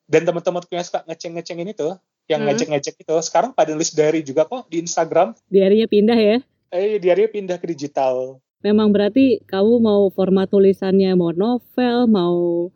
dan 0.07 0.23
teman-temanku 0.23 0.71
yang 0.71 0.87
suka 0.87 1.03
ngeceng-ngecengin 1.05 1.75
itu 1.75 1.91
yang 2.27 2.43
Hmm. 2.43 2.51
ngecek-ngecek 2.51 2.95
itu 2.99 3.15
sekarang 3.23 3.51
pada 3.51 3.71
nulis 3.71 3.91
diary 3.91 4.21
juga 4.21 4.45
kok 4.45 4.67
di 4.67 4.79
Instagram 4.79 5.35
Diarinya 5.47 5.87
pindah 5.87 6.19
ya? 6.19 6.39
eh 6.69 6.99
diary 6.99 7.27
pindah 7.27 7.57
ke 7.57 7.67
digital 7.67 8.39
Memang 8.59 8.91
berarti 8.91 9.39
kamu 9.47 9.79
mau 9.79 10.11
format 10.11 10.51
tulisannya 10.51 11.15
mau 11.15 11.31
novel, 11.31 12.09
mau 12.09 12.67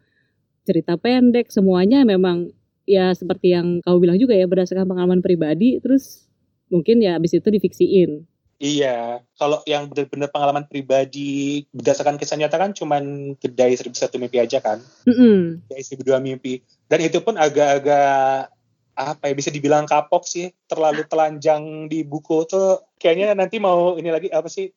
cerita 0.63 0.95
pendek, 0.95 1.51
semuanya 1.51 2.05
memang 2.05 2.53
ya 2.87 3.11
seperti 3.11 3.51
yang 3.51 3.83
kamu 3.83 3.97
bilang 3.99 4.19
juga 4.19 4.39
ya 4.39 4.47
berdasarkan 4.47 4.87
pengalaman 4.87 5.19
pribadi, 5.19 5.83
terus 5.83 6.31
mungkin 6.69 7.03
ya 7.03 7.19
abis 7.19 7.35
itu 7.35 7.49
difiksiin. 7.49 8.23
iya 8.61 9.19
kalau 9.35 9.65
yang 9.65 9.89
benar-benar 9.89 10.29
pengalaman 10.29 10.69
pribadi 10.69 11.65
berdasarkan 11.73 12.21
kisah 12.21 12.37
nyata 12.37 12.61
kan 12.61 12.71
cuman 12.71 13.33
kedai 13.35 13.73
seribu 13.73 13.97
satu 13.97 14.21
mimpi 14.21 14.37
aja 14.37 14.61
kan 14.61 14.85
Mm-mm. 15.09 15.65
kedai 15.65 15.81
seribu 15.81 16.05
dua 16.05 16.21
mimpi 16.21 16.61
dan 16.85 17.01
itu 17.01 17.25
pun 17.25 17.41
agak-agak 17.41 18.53
apa 19.01 19.33
ya 19.33 19.35
bisa 19.35 19.49
dibilang 19.49 19.89
kapok 19.89 20.29
sih 20.29 20.53
terlalu 20.69 21.09
telanjang 21.09 21.89
di 21.89 22.05
buku 22.05 22.45
tuh 22.45 22.85
kayaknya 23.01 23.33
nanti 23.33 23.57
mau 23.57 23.97
ini 23.97 24.13
lagi 24.13 24.29
apa 24.29 24.47
sih 24.53 24.69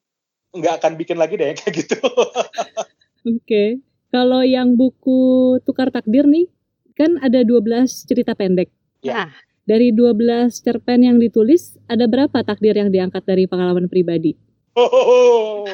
nggak 0.54 0.80
akan 0.80 0.94
bikin 0.96 1.18
lagi 1.20 1.36
deh 1.36 1.52
kayak 1.60 1.74
gitu. 1.84 1.98
Oke. 2.00 3.44
Okay. 3.44 3.70
Kalau 4.14 4.46
yang 4.46 4.78
buku 4.78 5.58
Tukar 5.66 5.90
Takdir 5.90 6.30
nih 6.30 6.46
kan 6.94 7.18
ada 7.20 7.42
12 7.42 8.06
cerita 8.06 8.38
pendek. 8.38 8.70
Ya. 9.02 9.26
Nah, 9.26 9.30
dari 9.66 9.90
12 9.90 10.54
cerpen 10.62 11.02
yang 11.08 11.18
ditulis 11.18 11.80
ada 11.90 12.06
berapa 12.06 12.44
takdir 12.44 12.76
yang 12.76 12.92
diangkat 12.92 13.24
dari 13.24 13.48
pengalaman 13.48 13.88
pribadi? 13.88 14.36
Oh, 14.76 15.66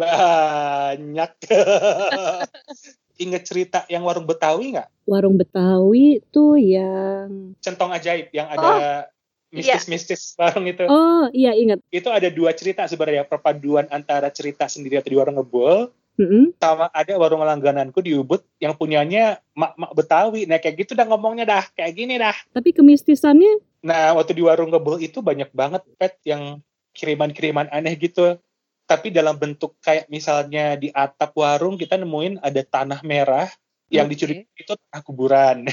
banyak. 0.00 1.32
Ingat 3.14 3.42
cerita 3.46 3.78
yang 3.86 4.02
warung 4.02 4.26
Betawi 4.26 4.74
nggak? 4.74 4.88
Warung 5.06 5.38
Betawi 5.38 6.18
tuh 6.34 6.58
yang 6.58 7.54
centong 7.62 7.94
ajaib 7.94 8.34
yang 8.34 8.50
ada 8.50 8.66
oh, 8.66 9.54
mistis-mistis 9.54 10.34
iya. 10.34 10.38
warung 10.42 10.66
itu. 10.66 10.84
Oh 10.90 11.30
iya 11.30 11.52
ingat. 11.54 11.78
Itu 11.94 12.10
ada 12.10 12.26
dua 12.28 12.50
cerita 12.58 12.90
sebenarnya 12.90 13.22
perpaduan 13.22 13.86
antara 13.94 14.30
cerita 14.34 14.66
sendiri 14.66 14.98
atau 14.98 15.10
di 15.14 15.18
warung 15.18 15.38
ngebul 15.38 15.94
Mm-hmm. 16.14 16.62
Sama 16.62 16.86
ada 16.94 17.18
warung 17.18 17.42
langgananku 17.42 17.98
di 17.98 18.14
Ubud 18.14 18.38
yang 18.62 18.78
punyanya 18.78 19.42
mak-mak 19.50 19.90
Betawi. 19.98 20.46
Nah 20.46 20.62
kayak 20.62 20.86
gitu 20.86 20.94
dah 20.94 21.10
ngomongnya 21.10 21.42
dah, 21.42 21.64
kayak 21.74 21.90
gini 21.90 22.14
dah. 22.14 22.34
Tapi 22.54 22.70
kemistisannya? 22.70 23.58
Nah 23.82 24.14
waktu 24.14 24.38
di 24.38 24.42
warung 24.46 24.70
ngebul 24.70 25.02
itu 25.02 25.18
banyak 25.18 25.50
banget 25.50 25.82
pet 25.98 26.14
yang 26.22 26.62
kiriman-kiriman 26.94 27.66
aneh 27.74 27.98
gitu 27.98 28.38
tapi 28.84 29.08
dalam 29.08 29.36
bentuk 29.40 29.80
kayak 29.80 30.08
misalnya 30.12 30.76
di 30.76 30.92
atap 30.92 31.32
warung 31.36 31.80
kita 31.80 31.96
nemuin 31.96 32.40
ada 32.44 32.60
tanah 32.60 33.00
merah 33.00 33.48
yang 33.88 34.08
dicuri 34.08 34.44
itu 34.56 34.72
tanah 34.76 35.02
kuburan. 35.04 35.64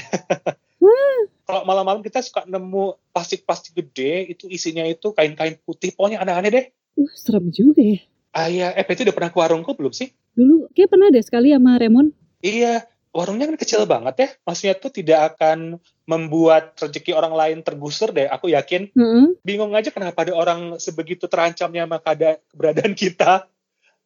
hmm. 0.80 1.20
Kalau 1.48 1.66
malam-malam 1.66 2.00
kita 2.00 2.22
suka 2.22 2.46
nemu 2.46 2.96
plastik-plastik 3.10 3.74
gede 3.76 4.32
itu 4.32 4.46
isinya 4.48 4.86
itu 4.86 5.12
kain-kain 5.12 5.58
putih 5.66 5.92
pokoknya 5.92 6.22
aneh-aneh 6.22 6.50
deh. 6.54 6.66
Uh, 6.96 7.10
serem 7.18 7.50
juga 7.52 7.82
ya. 7.82 7.98
Ah 8.32 8.48
iya, 8.48 8.72
eh 8.72 8.86
itu 8.86 9.04
udah 9.04 9.12
pernah 9.12 9.30
ke 9.34 9.38
warungku 9.42 9.76
belum 9.76 9.92
sih? 9.92 10.14
Dulu 10.32 10.72
kayak 10.72 10.88
pernah 10.88 11.12
deh 11.12 11.20
sekali 11.20 11.52
sama 11.52 11.76
Remon. 11.76 12.14
Iya, 12.40 12.88
warungnya 13.12 13.46
kan 13.52 13.60
kecil 13.60 13.84
banget 13.84 14.14
ya. 14.18 14.28
Maksudnya 14.48 14.74
tuh 14.80 14.90
tidak 14.90 15.36
akan 15.36 15.78
membuat 16.08 16.74
rezeki 16.80 17.12
orang 17.12 17.36
lain 17.36 17.58
tergusur 17.60 18.10
deh. 18.10 18.26
Aku 18.26 18.48
yakin. 18.50 18.90
Mm-hmm. 18.96 19.44
Bingung 19.44 19.72
aja 19.76 19.92
kenapa 19.92 20.26
ada 20.26 20.34
orang 20.34 20.80
sebegitu 20.80 21.28
terancamnya 21.28 21.84
sama 21.84 22.00
keberadaan 22.02 22.92
kita. 22.96 23.46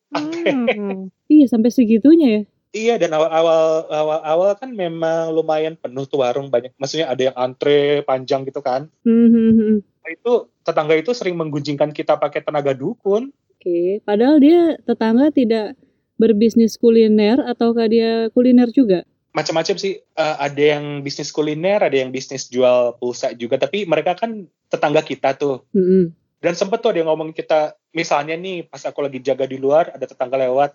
Hmm. 0.07 1.11
iya 1.27 1.51
sampai 1.51 1.71
segitunya 1.75 2.29
ya. 2.31 2.43
Iya 2.77 2.95
dan 3.01 3.11
awal-awal 3.17 3.89
awal-awal 3.89 4.51
kan 4.55 4.71
memang 4.71 5.33
lumayan 5.33 5.75
penuh 5.81 6.05
tuh 6.05 6.21
warung 6.21 6.53
banyak. 6.53 6.77
Maksudnya 6.77 7.09
ada 7.09 7.33
yang 7.33 7.37
antre 7.39 8.05
panjang 8.05 8.45
gitu 8.45 8.61
kan. 8.61 8.93
Mm-hmm. 9.07 9.81
Itu 10.07 10.53
tetangga 10.63 10.95
itu 10.99 11.15
sering 11.17 11.39
menggunjingkan 11.41 11.91
kita 11.95 12.21
pakai 12.21 12.45
tenaga 12.45 12.77
dukun. 12.77 13.33
Oke, 13.57 13.65
okay. 13.65 13.89
padahal 14.05 14.39
dia 14.39 14.77
tetangga 14.85 15.33
tidak 15.33 15.75
berbisnis 16.17 16.81
kuliner 16.81 17.41
ataukah 17.45 17.87
dia 17.89 18.29
kuliner 18.33 18.69
juga? 18.73 19.05
Macam-macam 19.37 19.77
sih. 19.77 20.01
Uh, 20.17 20.37
ada 20.41 20.81
yang 20.81 21.05
bisnis 21.05 21.29
kuliner, 21.29 21.85
ada 21.85 21.93
yang 21.93 22.09
bisnis 22.09 22.49
jual 22.49 22.97
pulsa 22.97 23.37
juga. 23.37 23.61
Tapi 23.61 23.85
mereka 23.85 24.17
kan 24.17 24.49
tetangga 24.73 25.05
kita 25.05 25.37
tuh. 25.37 25.61
Mm-hmm. 25.77 26.05
Dan 26.41 26.53
sempet 26.57 26.81
tuh 26.81 26.97
dia 26.97 27.05
ngomong 27.05 27.37
kita, 27.37 27.77
misalnya 27.93 28.37
nih 28.37 28.65
pas 28.65 28.81
aku 28.89 29.05
lagi 29.05 29.21
jaga 29.21 29.45
di 29.45 29.61
luar, 29.61 29.93
ada 29.93 30.09
tetangga 30.09 30.41
lewat. 30.41 30.73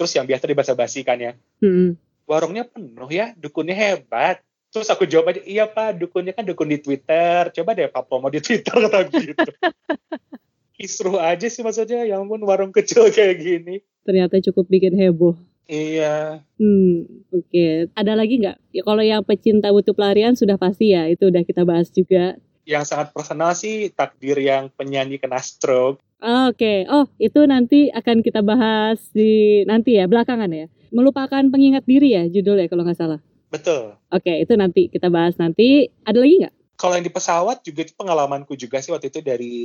Terus 0.00 0.16
yang 0.16 0.24
biasa 0.24 0.44
dibasa 0.48 0.72
basi 0.72 1.04
kan 1.04 1.20
ya. 1.20 1.32
Mm-hmm. 1.60 1.88
Warungnya 2.24 2.64
penuh 2.64 3.10
ya, 3.12 3.36
dukunnya 3.36 3.76
hebat. 3.76 4.40
Terus 4.68 4.88
aku 4.92 5.08
jawab 5.08 5.32
aja, 5.32 5.40
iya 5.48 5.64
pak, 5.64 5.96
dukunnya 5.96 6.36
kan 6.36 6.44
dukun 6.44 6.68
di 6.68 6.80
Twitter. 6.80 7.52
Coba 7.56 7.72
deh 7.72 7.88
pak 7.88 8.04
promo 8.04 8.28
di 8.28 8.40
Twitter 8.40 8.72
kata 8.72 9.08
gitu. 9.08 9.50
Kisruh 10.76 11.18
aja 11.18 11.48
sih 11.48 11.64
maksudnya, 11.64 12.04
yang 12.04 12.24
pun 12.28 12.40
warung 12.44 12.72
kecil 12.72 13.08
kayak 13.12 13.36
gini 13.40 13.84
ternyata 14.08 14.40
cukup 14.40 14.64
bikin 14.72 14.96
heboh. 14.96 15.36
Iya. 15.68 16.40
Hmm, 16.56 17.04
oke. 17.28 17.44
Okay. 17.52 17.92
Ada 17.92 18.16
lagi 18.16 18.40
nggak? 18.40 18.56
Ya 18.72 18.82
kalau 18.88 19.04
yang 19.04 19.20
pecinta 19.20 19.68
butuh 19.68 19.92
pelarian 19.92 20.32
sudah 20.32 20.56
pasti 20.56 20.96
ya, 20.96 21.04
itu 21.12 21.28
udah 21.28 21.44
kita 21.44 21.68
bahas 21.68 21.92
juga. 21.92 22.40
Yang 22.64 22.88
sangat 22.88 23.12
personal 23.12 23.52
sih 23.52 23.92
takdir 23.92 24.40
yang 24.40 24.72
penyanyi 24.72 25.20
kena 25.20 25.36
stroke. 25.44 26.00
Oke, 26.18 26.58
okay. 26.58 26.78
oh 26.90 27.06
itu 27.22 27.46
nanti 27.46 27.94
akan 27.94 28.26
kita 28.26 28.42
bahas 28.42 28.98
di 29.14 29.62
nanti 29.68 30.00
ya 30.00 30.08
belakangan 30.08 30.50
ya. 30.50 30.66
Melupakan 30.90 31.44
pengingat 31.52 31.84
diri 31.84 32.16
ya 32.16 32.24
judulnya 32.26 32.66
kalau 32.72 32.82
nggak 32.88 32.98
salah. 32.98 33.20
Betul. 33.52 33.94
Oke, 34.08 34.24
okay, 34.24 34.36
itu 34.42 34.56
nanti 34.56 34.88
kita 34.88 35.12
bahas 35.12 35.36
nanti. 35.36 35.92
Ada 36.02 36.18
lagi 36.18 36.34
nggak? 36.48 36.54
Kalau 36.80 36.94
yang 36.96 37.06
di 37.06 37.12
pesawat 37.12 37.60
juga 37.60 37.84
itu 37.84 37.92
pengalamanku 37.94 38.56
juga 38.56 38.80
sih 38.80 38.90
waktu 38.90 39.12
itu 39.12 39.20
dari 39.20 39.56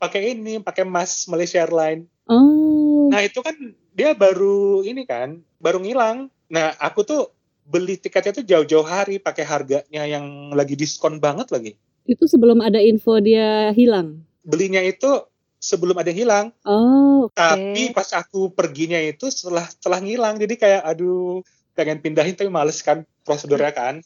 pakai 0.00 0.34
ini, 0.34 0.58
pakai 0.60 0.82
Mas 0.88 1.26
Malaysia 1.30 1.62
Airlines. 1.62 2.10
Oh. 2.28 3.08
Nah 3.12 3.20
itu 3.24 3.40
kan 3.44 3.56
dia 3.94 4.16
baru 4.16 4.82
ini 4.82 5.04
kan, 5.04 5.40
baru 5.60 5.80
ngilang. 5.80 6.32
Nah 6.48 6.72
aku 6.80 7.04
tuh 7.04 7.22
beli 7.64 7.96
tiketnya 7.96 8.32
tuh 8.36 8.44
jauh-jauh 8.44 8.84
hari 8.84 9.16
pakai 9.16 9.44
harganya 9.44 10.04
yang 10.04 10.52
lagi 10.52 10.76
diskon 10.76 11.20
banget 11.20 11.48
lagi. 11.52 11.72
Itu 12.04 12.28
sebelum 12.28 12.60
ada 12.60 12.80
info 12.80 13.16
dia 13.20 13.72
hilang? 13.72 14.20
Belinya 14.44 14.84
itu 14.84 15.24
sebelum 15.56 15.96
ada 15.96 16.12
hilang. 16.12 16.52
Oh, 16.68 17.32
okay. 17.32 17.40
Tapi 17.40 17.82
pas 17.96 18.12
aku 18.12 18.52
perginya 18.52 19.00
itu 19.00 19.32
setelah 19.32 19.64
setelah 19.64 20.04
ngilang, 20.04 20.36
jadi 20.36 20.54
kayak 20.60 20.82
aduh 20.84 21.40
pengen 21.72 22.04
pindahin 22.04 22.36
tapi 22.36 22.52
males 22.52 22.84
kan 22.84 23.08
prosedurnya 23.24 23.72
kan. 23.72 24.04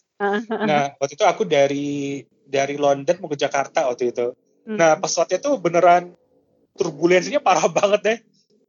nah 0.49 0.95
waktu 0.99 1.15
itu 1.19 1.27
aku 1.27 1.43
dari 1.43 2.23
dari 2.47 2.79
London 2.79 3.19
mau 3.19 3.29
ke 3.29 3.39
Jakarta 3.39 3.91
waktu 3.91 4.15
itu. 4.15 4.33
Hmm. 4.65 4.79
Nah 4.79 4.97
pesawatnya 5.03 5.39
tuh 5.43 5.59
beneran 5.59 6.15
turbulensinya 6.79 7.43
parah 7.43 7.67
banget 7.79 8.01
deh. 8.01 8.19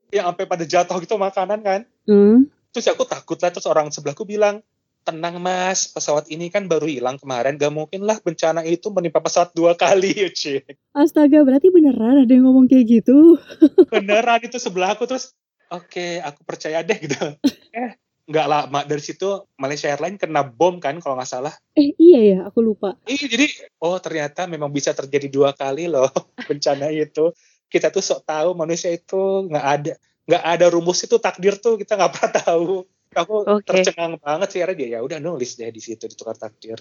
Yang 0.10 0.26
sampai 0.34 0.46
pada 0.50 0.66
jatuh 0.66 0.98
gitu 1.06 1.16
makanan 1.22 1.62
kan. 1.62 1.82
Hmm. 2.10 2.50
terus 2.70 2.86
aku 2.86 3.02
takut 3.02 3.42
lah 3.42 3.50
terus 3.50 3.66
orang 3.66 3.90
sebelahku 3.90 4.30
bilang 4.30 4.62
tenang 5.02 5.42
mas 5.42 5.90
pesawat 5.90 6.30
ini 6.30 6.54
kan 6.54 6.66
baru 6.70 6.86
hilang 6.86 7.18
kemarin. 7.22 7.58
Gak 7.58 7.74
mungkin 7.74 8.06
lah 8.06 8.18
bencana 8.22 8.66
itu 8.66 8.90
menimpa 8.94 9.22
pesawat 9.22 9.54
dua 9.54 9.74
kali 9.78 10.14
ya 10.26 10.30
cik 10.30 10.70
astaga 10.94 11.42
berarti 11.46 11.70
beneran 11.70 12.26
ada 12.26 12.34
yang 12.34 12.50
ngomong 12.50 12.70
kayak 12.70 13.02
gitu? 13.02 13.38
Beneran 13.94 14.42
itu 14.46 14.58
sebelahku 14.58 15.06
terus 15.06 15.34
oke 15.70 15.90
okay, 15.90 16.22
aku 16.22 16.42
percaya 16.46 16.82
deh 16.86 16.98
gitu. 16.98 17.38
Eh 17.74 17.98
nggak 18.30 18.46
lama 18.46 18.86
dari 18.86 19.02
situ 19.02 19.26
Malaysia 19.58 19.90
Airlines 19.90 20.22
kena 20.22 20.46
bom 20.46 20.78
kan 20.78 21.02
kalau 21.02 21.18
nggak 21.18 21.30
salah. 21.30 21.54
Eh 21.74 21.98
iya 21.98 22.20
ya, 22.22 22.38
aku 22.46 22.62
lupa. 22.62 22.94
Iya 23.10 23.26
jadi 23.26 23.50
oh 23.82 23.98
ternyata 23.98 24.46
memang 24.46 24.70
bisa 24.70 24.94
terjadi 24.94 25.26
dua 25.34 25.58
kali 25.58 25.90
loh 25.90 26.14
bencana 26.46 26.94
itu 26.94 27.34
kita 27.70 27.94
tuh 27.94 28.02
sok 28.02 28.26
tahu 28.26 28.58
manusia 28.58 28.90
itu 28.90 29.46
nggak 29.46 29.66
ada 29.66 29.94
nggak 30.30 30.44
ada 30.46 30.66
rumus 30.70 31.02
itu 31.02 31.18
takdir 31.18 31.58
tuh 31.58 31.78
kita 31.78 31.98
nggak 31.98 32.12
pernah 32.18 32.32
tahu. 32.46 32.86
Aku 33.10 33.42
okay. 33.42 33.82
tercengang 33.82 34.22
banget 34.22 34.54
sih 34.54 34.62
akhirnya 34.62 34.78
dia 34.78 34.90
ya 34.94 35.00
udah 35.02 35.18
nulis 35.18 35.58
deh 35.58 35.74
di 35.74 35.82
situ 35.82 36.06
ditukar 36.06 36.38
takdir. 36.38 36.78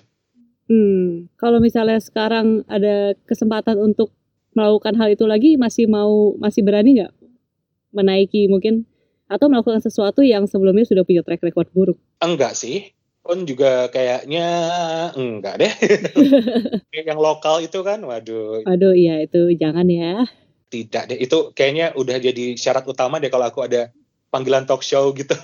Hmm. 0.68 1.32
Kalau 1.40 1.56
misalnya 1.56 1.96
sekarang 1.96 2.68
ada 2.68 3.16
kesempatan 3.24 3.80
untuk 3.80 4.12
melakukan 4.52 4.92
hal 5.00 5.08
itu 5.08 5.24
lagi 5.24 5.56
masih 5.56 5.88
mau 5.88 6.36
masih 6.36 6.60
berani 6.60 7.00
nggak 7.00 7.12
menaiki 7.96 8.52
mungkin? 8.52 8.84
Atau 9.28 9.48
melakukan 9.48 9.80
sesuatu 9.80 10.20
yang 10.24 10.44
sebelumnya 10.44 10.84
sudah 10.84 11.04
punya 11.04 11.24
track 11.24 11.40
record 11.40 11.68
buruk? 11.72 11.96
Enggak 12.20 12.56
sih. 12.56 12.92
Pun 13.24 13.44
juga 13.44 13.88
kayaknya 13.92 14.48
enggak 15.16 15.60
deh. 15.60 15.72
Yang 16.96 17.20
lokal 17.20 17.60
itu 17.60 17.84
kan 17.84 18.00
waduh. 18.04 18.64
Waduh 18.64 18.96
iya 18.96 19.20
itu 19.20 19.52
jangan 19.56 19.84
ya 19.84 20.24
tidak 20.68 21.12
deh. 21.12 21.18
Itu 21.18 21.52
kayaknya 21.56 21.96
udah 21.96 22.16
jadi 22.20 22.54
syarat 22.54 22.84
utama 22.84 23.18
deh 23.18 23.32
kalau 23.32 23.48
aku 23.48 23.64
ada 23.64 23.92
panggilan 24.28 24.68
talk 24.68 24.84
show 24.84 25.10
gitu. 25.16 25.34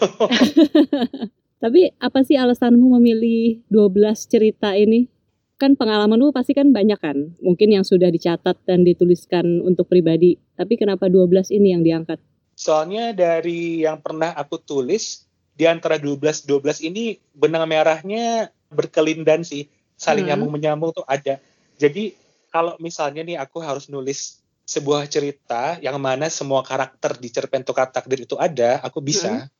Tapi 1.64 1.96
apa 1.96 2.20
sih 2.20 2.36
alasanmu 2.36 3.00
memilih 3.00 3.64
12 3.72 4.28
cerita 4.28 4.76
ini? 4.76 5.08
Kan 5.56 5.80
pengalamanmu 5.80 6.28
pasti 6.36 6.52
kan 6.52 6.76
banyak 6.76 7.00
kan. 7.00 7.32
Mungkin 7.40 7.72
yang 7.72 7.84
sudah 7.88 8.12
dicatat 8.12 8.60
dan 8.68 8.84
dituliskan 8.84 9.64
untuk 9.64 9.88
pribadi. 9.88 10.36
Tapi 10.60 10.76
kenapa 10.76 11.08
12 11.08 11.56
ini 11.56 11.72
yang 11.72 11.80
diangkat? 11.80 12.20
Soalnya 12.52 13.16
dari 13.16 13.82
yang 13.82 14.04
pernah 14.04 14.36
aku 14.36 14.60
tulis 14.60 15.24
di 15.56 15.64
antara 15.64 15.96
12 15.96 16.44
12 16.44 16.84
ini 16.84 17.16
benang 17.32 17.64
merahnya 17.64 18.52
berkelindan 18.68 19.40
sih. 19.40 19.64
Saling 19.96 20.28
hmm. 20.28 20.36
nyambung 20.36 20.52
menyambung 20.52 20.90
tuh 20.92 21.06
ada. 21.08 21.40
Jadi 21.80 22.12
kalau 22.52 22.76
misalnya 22.76 23.24
nih 23.24 23.40
aku 23.40 23.64
harus 23.64 23.88
nulis 23.88 24.43
sebuah 24.64 25.04
cerita 25.06 25.76
yang 25.84 26.00
mana 26.00 26.32
semua 26.32 26.64
karakter 26.64 27.20
di 27.20 27.28
cerpen 27.28 27.62
tukar 27.62 27.92
takdir 27.92 28.24
itu 28.24 28.36
ada, 28.40 28.80
aku 28.80 29.04
bisa. 29.04 29.48
Hmm. 29.48 29.52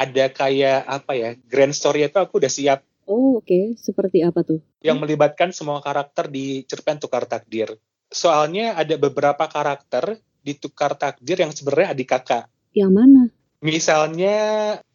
Ada 0.00 0.32
kayak 0.32 0.80
apa 0.86 1.12
ya, 1.12 1.30
grand 1.46 1.76
story 1.76 2.06
itu 2.08 2.16
aku 2.16 2.40
udah 2.40 2.48
siap. 2.50 2.80
Oh 3.10 3.42
oke, 3.42 3.46
okay. 3.46 3.64
seperti 3.76 4.22
apa 4.22 4.46
tuh? 4.46 4.62
Yang 4.80 4.98
melibatkan 5.02 5.50
semua 5.50 5.82
karakter 5.82 6.30
di 6.30 6.64
cerpen 6.64 6.96
tukar 7.02 7.26
takdir. 7.26 7.74
Soalnya 8.10 8.78
ada 8.78 8.96
beberapa 8.96 9.44
karakter 9.50 10.18
di 10.40 10.56
tukar 10.56 10.96
takdir 10.96 11.36
yang 11.42 11.52
sebenarnya 11.52 11.92
adik 11.92 12.08
kakak. 12.10 12.48
Yang 12.72 12.92
mana? 12.94 13.22
Misalnya 13.60 14.36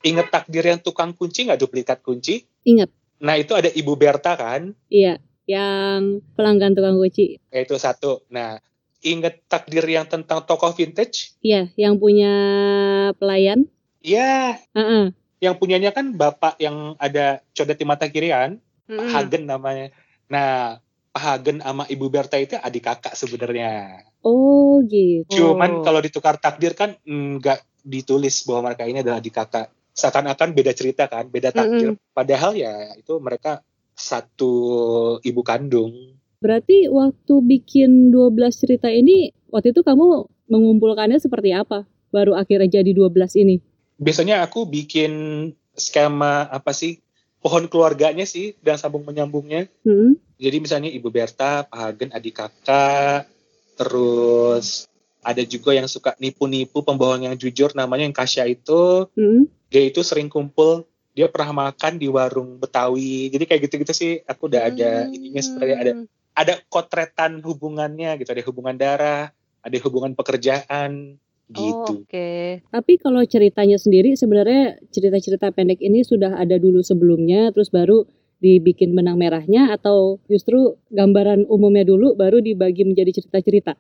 inget 0.02 0.28
takdir 0.34 0.66
yang 0.66 0.82
tukang 0.82 1.14
kunci 1.14 1.46
nggak 1.46 1.62
duplikat 1.62 2.02
kunci? 2.02 2.42
Ingat. 2.66 2.90
Nah 3.22 3.38
itu 3.38 3.54
ada 3.54 3.70
Ibu 3.70 3.94
Berta 3.96 4.34
kan? 4.36 4.74
Iya. 4.90 5.22
yang 5.46 6.26
pelanggan 6.34 6.74
tukang 6.74 6.98
guci. 6.98 7.38
Itu 7.54 7.78
satu. 7.78 8.26
Nah, 8.34 8.58
inget 9.06 9.46
takdir 9.46 9.86
yang 9.86 10.10
tentang 10.10 10.42
tokoh 10.42 10.74
vintage? 10.74 11.38
Iya, 11.46 11.70
yang 11.78 12.02
punya 12.02 12.34
pelayan. 13.22 13.70
Iya. 14.02 14.58
Uh-uh. 14.74 15.14
Yang 15.38 15.56
punyanya 15.62 15.94
kan 15.94 16.18
bapak 16.18 16.58
yang 16.58 16.98
ada 16.98 17.46
codet 17.54 17.78
di 17.78 17.86
mata 17.86 18.10
kiri 18.10 18.34
kan? 18.34 18.58
Pak 18.90 18.98
Mm-mm. 18.98 19.14
Hagen 19.14 19.44
namanya. 19.46 19.94
Nah, 20.30 20.82
Pak 21.14 21.22
Hagen 21.22 21.62
sama 21.62 21.86
Ibu 21.86 22.06
Berta 22.10 22.38
itu 22.42 22.58
adik 22.58 22.86
kakak 22.86 23.14
sebenarnya. 23.14 24.04
Oh 24.26 24.82
gitu. 24.86 25.30
Cuman 25.30 25.86
kalau 25.86 26.02
ditukar 26.02 26.42
takdir 26.42 26.74
kan 26.74 26.98
nggak 27.06 27.62
ditulis 27.86 28.42
bahwa 28.50 28.74
mereka 28.74 28.90
ini 28.90 29.06
adalah 29.06 29.22
adik 29.22 29.34
kakak. 29.38 29.70
Seakan-akan 29.96 30.52
beda 30.52 30.76
cerita 30.76 31.08
kan, 31.08 31.30
beda 31.32 31.56
takdir. 31.56 31.96
Padahal 32.12 32.58
ya 32.58 32.98
itu 33.00 33.16
mereka 33.22 33.62
satu 33.96 34.52
ibu 35.24 35.42
kandung. 35.46 36.20
Berarti 36.46 36.86
waktu 36.94 37.34
bikin 37.42 38.14
12 38.14 38.38
cerita 38.54 38.86
ini, 38.94 39.34
waktu 39.50 39.74
itu 39.74 39.82
kamu 39.82 40.30
mengumpulkannya 40.46 41.18
seperti 41.18 41.58
apa? 41.58 41.90
Baru 42.14 42.38
akhirnya 42.38 42.86
jadi 42.86 42.94
12 42.94 43.34
ini. 43.42 43.66
Biasanya 43.98 44.46
aku 44.46 44.70
bikin 44.70 45.12
skema 45.74 46.46
apa 46.46 46.70
sih? 46.70 47.02
Pohon 47.42 47.66
keluarganya 47.66 48.30
sih 48.30 48.54
dan 48.62 48.78
sambung 48.78 49.10
menyambungnya. 49.10 49.66
Hmm. 49.82 50.22
Jadi 50.38 50.58
misalnya 50.62 50.94
Ibu 50.94 51.10
Berta, 51.10 51.66
Pak 51.66 51.78
Hagen, 51.82 52.14
adik 52.14 52.38
kakak, 52.38 53.25
terus 53.74 54.86
ada 55.25 55.42
juga 55.42 55.74
yang 55.74 55.90
suka 55.90 56.14
nipu-nipu 56.22 56.86
pembohong 56.86 57.25
yang 57.25 57.36
jujur 57.36 57.74
namanya 57.74 58.06
yang 58.06 58.16
Kasya 58.16 58.46
itu 58.46 59.10
Hmm. 59.18 59.50
dia 59.74 59.82
itu 59.82 60.06
sering 60.06 60.30
kumpul 60.30 60.86
dia 61.18 61.25
pernah 61.28 61.68
makan 61.68 61.98
di 61.98 62.06
warung 62.06 62.62
Betawi 62.62 63.34
jadi 63.34 63.44
kayak 63.50 63.62
gitu-gitu 63.68 63.94
sih 63.98 64.12
aku 64.24 64.48
udah 64.48 64.70
ada 64.70 65.10
ininya 65.10 65.42
sebenarnya 65.42 65.78
ada 65.82 65.92
ada 66.36 66.60
kotretan 66.68 67.39
hubungannya 67.42 68.20
gitu 68.20 68.30
ada 68.30 68.44
hubungan 68.46 68.75
darah 68.75 69.32
ada 69.63 69.77
hubungan 69.82 70.13
pekerjaan 70.13 71.18
gitu 71.46 72.01
Oke. 72.06 72.65
Tapi 72.74 72.98
kalau 72.98 73.22
ceritanya 73.22 73.77
sendiri 73.77 74.18
sebenarnya 74.18 74.82
cerita-cerita 74.89 75.54
pendek 75.54 75.77
ini 75.77 76.01
sudah 76.01 76.42
ada 76.42 76.58
dulu 76.58 76.82
sebelumnya, 76.82 77.54
terus 77.54 77.70
baru 77.70 78.01
dibikin 78.42 78.98
benang 78.98 79.22
merahnya 79.22 79.70
atau 79.70 80.18
justru 80.25 80.74
gambaran 80.89 81.46
umumnya 81.46 81.86
dulu 81.86 82.18
baru 82.18 82.42
dibagi 82.42 82.82
menjadi 82.82 83.22
cerita-cerita. 83.22 83.77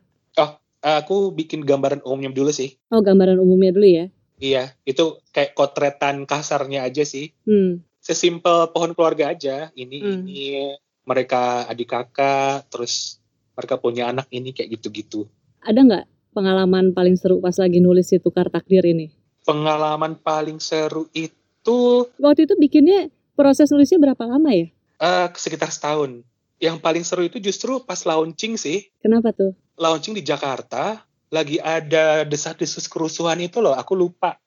aku 0.85 1.33
bikin 1.33 1.65
gambaran 1.65 2.05
umumnya 2.05 2.29
dulu 2.29 2.53
sih 2.53 2.77
Oh, 2.93 3.01
gambaran 3.01 3.41
umumnya 3.41 3.73
dulu 3.73 3.89
ya. 3.89 4.05
iya 4.37 4.77
itu 4.85 5.17
kayak 5.33 5.57
kotretan 5.57 6.29
kasarnya 6.29 6.85
aja 6.85 7.01
sih 7.01 7.33
Hmm. 7.41 7.81
sesimpel 7.97 8.69
pohon 8.69 8.93
keluarga 8.93 9.33
aja 9.33 9.73
ini 9.73 9.97
Hmm. 9.97 10.21
ini 10.21 10.77
mereka 11.05 11.65
adik 11.65 11.87
kakak 11.87 12.65
terus 12.67 13.21
mereka 13.53 13.77
punya 13.77 14.09
anak 14.09 14.27
ini 14.29 14.51
kayak 14.51 14.75
gitu-gitu 14.75 15.29
Ada 15.61 15.79
nggak 15.79 16.05
pengalaman 16.31 16.91
paling 16.91 17.15
seru 17.15 17.39
pas 17.39 17.55
lagi 17.55 17.79
nulis 17.79 18.05
si 18.05 18.17
tukar 18.17 18.49
takdir 18.49 18.83
ini? 18.83 19.13
pengalaman 19.41 20.17
paling 20.17 20.57
seru 20.57 21.05
itu 21.11 22.09
Waktu 22.17 22.45
itu 22.45 22.53
bikinnya 22.55 23.07
proses 23.33 23.69
nulisnya 23.69 24.01
berapa 24.01 24.25
lama 24.25 24.49
ya? 24.49 24.67
eh, 24.95 25.27
sekitar 25.31 25.69
setahun 25.69 26.25
yang 26.57 26.77
paling 26.77 27.03
seru 27.03 27.21
itu 27.21 27.37
justru 27.37 27.77
pas 27.79 28.01
launching 28.01 28.55
sih 28.55 28.89
Kenapa 28.97 29.29
tuh? 29.31 29.53
launching 29.75 30.13
di 30.13 30.23
Jakarta 30.23 31.03
lagi 31.27 31.57
ada 31.57 32.23
desas-desus 32.23 32.85
kerusuhan 32.85 33.37
itu 33.39 33.59
loh 33.59 33.73
aku 33.73 33.93
lupa 33.93 34.39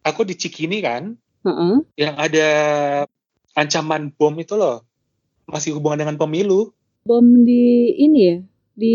aku 0.00 0.22
di 0.22 0.34
Cikini 0.34 0.78
kan 0.78 1.16
Heeh. 1.42 1.74
yang 1.96 2.14
ada 2.14 2.48
ancaman 3.52 4.10
bom 4.10 4.34
itu 4.36 4.54
loh 4.54 4.82
masih 5.44 5.76
hubungan 5.76 6.00
dengan 6.00 6.16
pemilu 6.16 6.72
Bom 7.04 7.44
di 7.44 7.92
ini 8.00 8.20
ya? 8.24 8.36
Di 8.74 8.94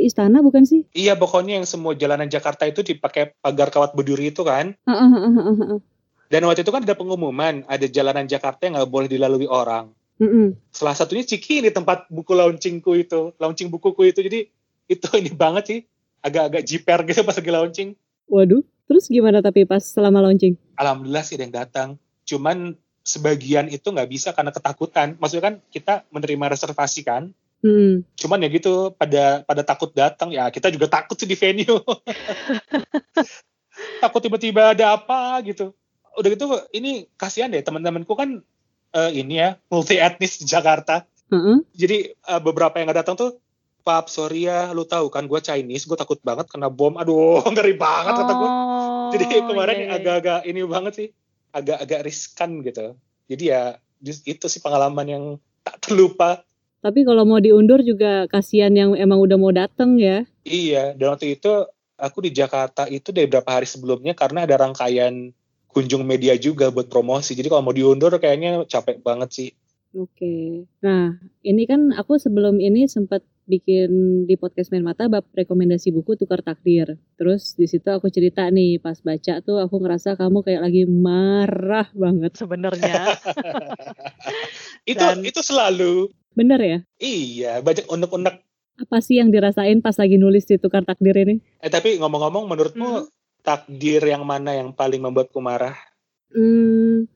istana 0.00 0.40
bukan 0.40 0.64
sih? 0.64 0.86
iya 0.94 1.12
pokoknya 1.12 1.60
yang 1.60 1.66
semua 1.66 1.92
jalanan 1.92 2.30
Jakarta 2.30 2.64
itu 2.64 2.80
dipakai 2.80 3.36
pagar 3.36 3.68
kawat 3.68 3.92
berduri 3.92 4.30
itu 4.30 4.40
kan 4.42 4.72
Heeh, 4.86 5.08
heeh, 5.10 5.32
heeh, 5.34 5.56
heeh. 5.60 5.80
dan 6.30 6.40
waktu 6.46 6.62
itu 6.62 6.70
kan 6.70 6.82
ada 6.82 6.94
pengumuman 6.94 7.66
ada 7.66 7.84
jalanan 7.84 8.24
Jakarta 8.24 8.64
yang 8.64 8.78
nggak 8.78 8.88
boleh 8.88 9.08
dilalui 9.10 9.44
orang 9.44 9.90
salah 10.70 10.92
satunya 10.92 11.24
Cikini 11.24 11.72
tempat 11.72 12.04
buku 12.08 12.36
launchingku 12.36 12.92
itu 12.94 13.32
launching 13.36 13.68
bukuku 13.68 14.08
itu 14.08 14.20
jadi 14.20 14.40
itu 14.86 15.06
ini 15.20 15.32
banget 15.32 15.64
sih 15.66 15.80
agak-agak 16.20 16.62
jiper 16.64 16.98
gitu 17.04 17.24
pas 17.24 17.36
lagi 17.36 17.50
launching 17.50 17.90
Waduh, 18.30 18.62
terus 18.86 19.10
gimana 19.10 19.42
tapi 19.42 19.66
pas 19.66 19.82
selama 19.82 20.22
launching? 20.22 20.54
alhamdulillah 20.76 21.24
sih 21.24 21.34
ada 21.34 21.44
yang 21.44 21.56
datang 21.56 21.88
cuman 22.24 22.78
sebagian 23.04 23.66
itu 23.72 23.88
nggak 23.90 24.10
bisa 24.10 24.30
karena 24.36 24.52
ketakutan. 24.54 25.16
Maksudnya 25.16 25.44
kan 25.44 25.54
kita 25.72 26.04
menerima 26.12 26.56
reservasi 26.56 27.02
kan? 27.04 27.32
Hmm. 27.60 28.08
cuman 28.16 28.40
ya 28.40 28.48
gitu 28.48 28.96
pada 28.96 29.44
pada 29.44 29.60
takut 29.60 29.92
datang 29.92 30.32
ya 30.32 30.48
kita 30.48 30.72
juga 30.72 30.88
takut 30.88 31.12
sih 31.20 31.28
di 31.28 31.36
venue. 31.36 31.76
Takut 34.00 34.20
tiba-tiba 34.24 34.72
ada 34.72 34.96
apa 34.96 35.44
gitu. 35.44 35.76
Udah 36.16 36.28
gitu 36.32 36.48
ini 36.72 37.04
kasihan 37.20 37.52
deh 37.52 37.60
teman-temanku 37.60 38.16
kan 38.16 38.40
eh, 38.96 39.10
ini 39.12 39.44
ya 39.44 39.60
multi 39.68 40.00
etnis 40.00 40.40
di 40.40 40.48
Jakarta. 40.48 41.04
Heeh. 41.30 41.62
jadi 41.76 42.16
eh, 42.16 42.40
beberapa 42.40 42.80
yang 42.80 42.88
nggak 42.90 43.04
datang 43.04 43.16
tuh 43.20 43.30
Pap 43.80 44.10
sorry 44.12 44.44
ya 44.44 44.76
lu 44.76 44.84
tahu 44.84 45.08
kan 45.08 45.24
gue 45.24 45.40
Chinese 45.40 45.88
gue 45.88 45.96
takut 46.00 46.16
banget 46.24 46.48
kena 46.48 46.72
bom. 46.72 46.96
Aduh 46.96 47.44
ngeri 47.52 47.76
banget 47.76 48.24
kata 48.24 48.32
gue 48.40 48.50
Oh, 49.10 49.18
jadi 49.18 49.42
kemarin 49.42 49.74
iya, 49.74 49.82
iya, 49.82 49.90
iya. 49.90 49.98
agak-agak 49.98 50.40
ini 50.46 50.60
banget 50.70 50.92
sih 50.94 51.08
agak-agak 51.50 52.00
riskan 52.06 52.64
gitu. 52.64 52.94
Jadi 53.30 53.44
ya 53.52 53.78
itu 54.02 54.46
sih 54.48 54.62
pengalaman 54.64 55.06
yang 55.06 55.24
tak 55.62 55.78
terlupa. 55.84 56.42
Tapi 56.80 57.04
kalau 57.04 57.28
mau 57.28 57.36
diundur 57.36 57.84
juga 57.84 58.24
kasihan 58.32 58.72
yang 58.72 58.96
emang 58.96 59.20
udah 59.20 59.36
mau 59.36 59.52
dateng 59.52 60.00
ya. 60.00 60.24
iya 60.48 60.96
dan 60.96 61.12
waktu 61.12 61.36
itu 61.36 61.68
aku 62.00 62.24
di 62.24 62.32
Jakarta 62.32 62.88
itu 62.88 63.12
dari 63.12 63.28
beberapa 63.28 63.60
hari 63.60 63.68
sebelumnya 63.68 64.16
karena 64.16 64.48
ada 64.48 64.56
rangkaian 64.56 65.36
kunjung 65.70 66.02
media 66.02 66.34
juga 66.40 66.72
buat 66.72 66.88
promosi. 66.88 67.36
Jadi 67.36 67.52
kalau 67.52 67.62
mau 67.62 67.76
diundur 67.76 68.16
kayaknya 68.16 68.64
capek 68.66 69.04
banget 69.04 69.28
sih 69.30 69.48
Oke. 69.92 70.64
Nah, 70.80 71.14
ini 71.42 71.66
kan 71.66 71.90
aku 71.90 72.14
sebelum 72.14 72.56
ini 72.56 72.86
sempat 72.86 73.20
bikin 73.44 73.90
di 74.24 74.38
podcast 74.38 74.70
Main 74.70 74.86
Mata 74.86 75.10
bab 75.10 75.26
rekomendasi 75.28 75.90
buku 75.90 76.14
Tukar 76.14 76.38
Takdir. 76.40 76.94
Terus 77.16 77.52
di 77.52 77.66
situ 77.66 77.86
aku 77.86 78.06
cerita 78.06 78.46
nih 78.46 78.78
pas 78.78 78.94
baca 78.96 79.40
tuh 79.40 79.58
aku 79.58 79.76
ngerasa 79.76 80.14
kamu 80.14 80.38
kayak 80.40 80.62
lagi 80.62 80.82
marah 80.86 81.90
banget. 81.90 82.38
Sebenarnya 82.38 83.18
itu 84.86 85.02
Dan- 85.02 85.26
itu 85.26 85.40
selalu 85.40 86.14
Bener 86.30 86.60
ya? 86.60 86.78
iya 86.96 87.58
banyak 87.58 87.90
unek-unek 87.90 88.46
Apa 88.78 89.02
sih 89.02 89.18
yang 89.18 89.28
dirasain 89.28 89.82
pas 89.82 89.98
lagi 89.98 90.14
nulis 90.16 90.46
di 90.46 90.56
Tukar 90.56 90.86
Takdir 90.86 91.18
ini? 91.18 91.42
eh 91.58 91.68
tapi 91.68 91.98
ngomong-ngomong 91.98 92.46
menurutmu 92.46 92.90
Hmm. 93.02 93.10
takdir 93.42 94.04
yang 94.04 94.22
mana 94.22 94.54
yang 94.54 94.70
paling 94.70 95.00
membuatku 95.00 95.40
marah 95.40 95.74
Hmm, 96.30 97.10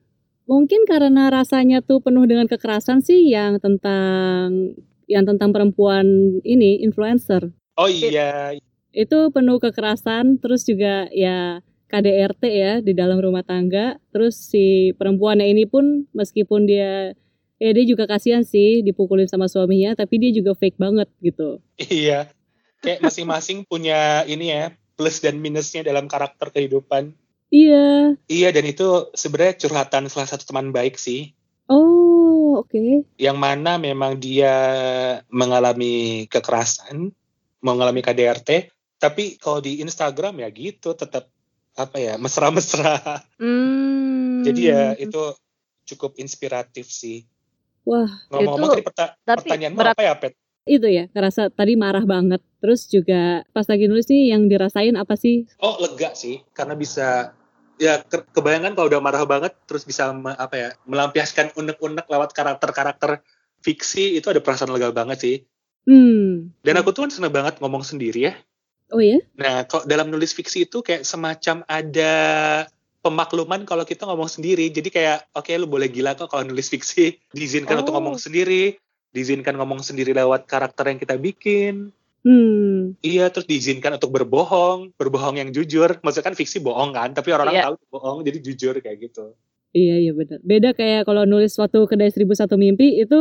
mungkin 0.45 0.85
karena 0.85 1.33
rasanya 1.33 1.81
tuh 1.81 2.01
penuh 2.05 2.25
dengan 2.29 2.45
kekerasan 2.49 3.01
sih 3.01 3.33
yang 3.33 3.61
tentang 3.61 4.77
yang 5.05 5.25
tentang 5.29 5.53
perempuan 5.53 6.07
ini 6.45 6.81
influencer. 6.81 7.53
oh 7.77 7.89
iya 7.91 8.57
itu 8.95 9.19
penuh 9.35 9.59
kekerasan 9.59 10.39
terus 10.39 10.63
juga 10.63 11.11
ya 11.11 11.59
KDRT 11.91 12.43
ya 12.47 12.73
di 12.81 12.95
dalam 12.95 13.19
rumah 13.19 13.43
tangga 13.43 13.99
terus 14.15 14.39
si 14.39 14.95
perempuannya 14.95 15.51
ini 15.51 15.67
pun 15.67 16.07
meskipun 16.15 16.65
dia 16.65 17.13
ya 17.59 17.71
dia 17.75 17.85
juga 17.85 18.07
kasihan 18.07 18.47
sih 18.47 18.87
dipukulin 18.87 19.27
sama 19.27 19.51
suaminya 19.51 19.99
tapi 19.99 20.23
dia 20.23 20.31
juga 20.31 20.55
fake 20.55 20.79
banget 20.79 21.11
gitu 21.21 21.59
Iya, 21.79 22.31
kayak 22.85 23.03
masing-masing 23.03 23.67
punya 23.67 24.23
ini 24.31 24.55
ya 24.55 24.65
plus 24.95 25.19
dan 25.19 25.43
minusnya 25.43 25.83
dalam 25.83 26.07
karakter 26.07 26.55
kehidupan. 26.55 27.15
Iya 27.55 28.19
Iya 28.27 28.49
dan 28.51 28.65
itu 28.65 28.83
sebenarnya 29.13 29.55
curhatan 29.57 30.09
salah 30.09 30.27
satu 30.27 30.43
teman 30.45 30.71
baik 30.71 30.97
sih, 30.97 31.31
oh 31.67 32.59
oke 32.59 33.07
yang 33.17 33.37
mana 33.37 33.79
memang 33.79 34.17
dia 34.17 34.55
mengalami 35.29 36.27
kekerasan, 36.27 37.15
mengalami 37.61 38.01
KDRT, 38.01 38.51
tapi 38.97 39.37
kalau 39.37 39.59
di 39.59 39.79
Instagram 39.81 40.39
ya 40.39 40.49
gitu 40.51 40.93
tetap 40.93 41.31
apa 41.75 41.97
ya 41.97 42.15
mesra-mesra. 42.17 43.23
Hmm. 43.37 44.43
Jadi 44.43 44.61
ya 44.63 44.95
itu 44.95 45.35
cukup 45.87 46.17
inspiratif 46.17 46.87
sih. 46.87 47.25
wah 47.83 48.09
Ngomong-ngomong 48.31 48.65
Itu- 48.65 48.75
tadi 48.75 48.85
perta- 48.85 49.15
tapi 49.23 49.39
pertanyaanmu 49.45 49.77
berat- 49.77 49.93
apa 49.93 50.03
ya 50.03 50.15
Pet? 50.17 50.33
itu 50.65 50.89
ya 50.89 51.05
ngerasa 51.13 51.53
tadi 51.53 51.77
marah 51.77 52.01
banget 52.03 52.41
terus 52.57 52.89
juga 52.89 53.45
pas 53.53 53.69
lagi 53.69 53.85
nulis 53.85 54.09
nih 54.09 54.33
yang 54.33 54.49
dirasain 54.49 54.97
apa 54.97 55.13
sih 55.13 55.45
Oh 55.61 55.77
lega 55.77 56.17
sih, 56.17 56.41
karena 56.51 56.73
bisa 56.73 57.37
ya 57.77 58.01
ke- 58.01 58.27
kebayangan 58.31 58.73
kalau 58.73 58.87
udah 58.87 59.01
marah 59.01 59.25
banget 59.25 59.53
terus 59.65 59.83
bisa 59.83 60.11
me- 60.11 60.35
apa 60.35 60.55
ya 60.55 60.69
melampiaskan 60.85 61.55
unek-unek 61.55 62.07
lewat 62.07 62.31
karakter-karakter 62.31 63.21
fiksi 63.61 64.15
itu 64.15 64.27
ada 64.29 64.39
perasaan 64.39 64.71
lega 64.71 64.91
banget 64.91 65.19
sih. 65.19 65.37
hmm 65.85 66.61
Dan 66.61 66.75
aku 66.77 66.91
tuh 66.91 67.05
kan 67.05 67.13
seneng 67.13 67.31
banget 67.31 67.59
ngomong 67.59 67.83
sendiri 67.83 68.29
ya. 68.29 68.35
oh 68.89 69.01
ya 69.01 69.19
Nah 69.35 69.65
kalau 69.65 69.85
dalam 69.85 70.09
nulis 70.09 70.31
fiksi 70.31 70.65
itu 70.65 70.81
kayak 70.81 71.03
semacam 71.03 71.65
ada 71.67 72.13
pemakluman 73.01 73.65
kalau 73.65 73.83
kita 73.83 74.05
ngomong 74.05 74.29
sendiri. 74.29 74.69
Jadi 74.69 74.89
kayak 74.89 75.29
oke 75.31 75.53
lu 75.53 75.67
boleh 75.67 75.89
gila 75.89 76.15
kok 76.15 76.27
kalau 76.27 76.41
nulis 76.43 76.67
fiksi, 76.67 77.21
diizinkan 77.31 77.81
untuk 77.81 77.93
Oh. 77.93 78.01
ngomong 78.01 78.17
sendiri. 78.17 78.77
diizinkan 79.11 79.55
ngomong 79.55 79.79
sendiri 79.79 80.11
lewat 80.11 80.43
karakter 80.45 80.91
yang 80.91 80.99
kita 80.99 81.15
bikin. 81.15 81.95
Hmm. 82.25 82.97
Iya, 83.05 83.29
terus 83.29 83.45
diizinkan 83.45 84.01
untuk 84.01 84.09
berbohong, 84.11 84.97
berbohong 84.97 85.37
yang 85.37 85.53
jujur. 85.53 86.01
Maksudnya 86.01 86.33
kan 86.33 86.37
fiksi 86.37 86.59
bohong 86.59 86.97
kan, 86.97 87.13
tapi 87.13 87.37
orang-orang 87.37 87.61
Iya. 87.61 87.65
tahu 87.69 87.77
bohong, 87.93 88.19
jadi 88.25 88.39
jujur 88.41 88.75
kayak 88.81 88.99
gitu. 88.99 89.37
Iya 89.75 90.09
iya 90.09 90.13
benar. 90.15 90.39
Beda 90.41 90.71
kayak 90.73 91.05
kalau 91.05 91.27
nulis 91.27 91.53
suatu 91.53 91.85
kedai 91.85 92.09
seribu 92.09 92.33
satu 92.33 92.55
mimpi 92.55 92.97
itu 92.97 93.19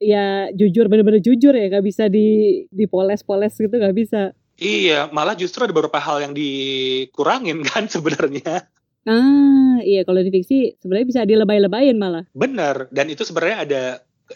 ya 0.00 0.48
jujur 0.54 0.88
bener-bener 0.88 1.20
jujur 1.20 1.52
ya 1.52 1.68
nggak 1.68 1.84
bisa 1.84 2.08
di 2.08 2.62
dipoles-poles 2.70 3.52
gitu 3.52 3.74
nggak 3.74 3.96
bisa. 3.98 4.32
Iya, 4.56 5.10
malah 5.10 5.34
justru 5.34 5.66
ada 5.66 5.74
beberapa 5.74 5.98
hal 5.98 6.22
yang 6.22 6.32
dikurangin 6.32 7.60
kan 7.68 7.90
sebenarnya. 7.90 8.70
Ah 9.02 9.80
iya 9.82 10.04
kalau 10.04 10.20
di 10.20 10.30
fiksi 10.30 10.76
sebenarnya 10.78 11.06
bisa 11.08 11.20
dilebay-lebayin 11.26 11.96
malah. 11.96 12.24
Bener, 12.32 12.86
dan 12.92 13.08
itu 13.08 13.24
sebenarnya 13.24 13.58
ada, 13.64 13.82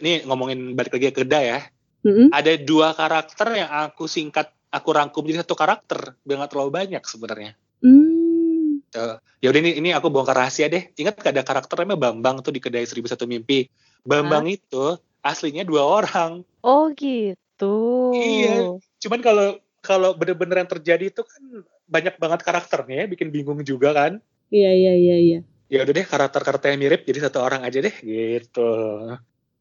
ini 0.00 0.24
ngomongin 0.24 0.72
balik 0.74 0.96
lagi 0.96 1.12
ke 1.12 1.22
kedai 1.22 1.44
ya, 1.52 1.60
Mm-mm. 2.04 2.28
ada 2.28 2.52
dua 2.60 2.92
karakter 2.92 3.64
yang 3.64 3.70
aku 3.72 4.04
singkat, 4.04 4.52
aku 4.68 4.88
rangkum 4.92 5.24
jadi 5.24 5.40
satu 5.40 5.56
karakter, 5.56 6.20
biar 6.20 6.44
nggak 6.44 6.52
terlalu 6.52 6.70
banyak 6.70 7.02
sebenarnya. 7.02 7.56
Hmm. 7.80 8.84
Tuh. 8.92 9.18
Ya 9.42 9.50
udah 9.52 9.60
ini, 9.60 9.76
ini 9.80 9.90
aku 9.90 10.08
bongkar 10.12 10.38
rahasia 10.38 10.70
deh. 10.70 10.88
Ingat 10.94 11.20
gak 11.20 11.34
ada 11.34 11.44
karakter 11.44 11.82
namanya 11.82 12.08
Bambang 12.08 12.40
tuh 12.40 12.54
di 12.54 12.62
kedai 12.62 12.86
1001 12.86 13.28
mimpi. 13.28 13.66
Bambang 14.06 14.46
itu 14.48 14.96
aslinya 15.20 15.66
dua 15.66 15.84
orang. 15.84 16.44
Oh 16.62 16.88
gitu. 16.94 17.76
Iya. 18.14 18.78
Cuman 19.02 19.20
kalau 19.20 19.58
kalau 19.84 20.16
bener-bener 20.16 20.64
yang 20.64 20.70
terjadi 20.70 21.12
itu 21.12 21.20
kan 21.20 21.42
banyak 21.84 22.16
banget 22.16 22.40
karakternya 22.40 23.04
ya, 23.04 23.06
bikin 23.10 23.28
bingung 23.28 23.60
juga 23.60 23.92
kan. 23.92 24.12
Iya 24.48 24.72
iya 24.72 24.92
iya 24.96 25.16
iya. 25.20 25.40
Ya 25.68 25.84
udah 25.84 25.92
deh 25.92 26.06
karakter-karakter 26.06 26.72
yang 26.72 26.80
mirip 26.80 27.04
jadi 27.04 27.28
satu 27.28 27.44
orang 27.44 27.64
aja 27.64 27.84
deh 27.84 27.92
gitu. 28.00 28.72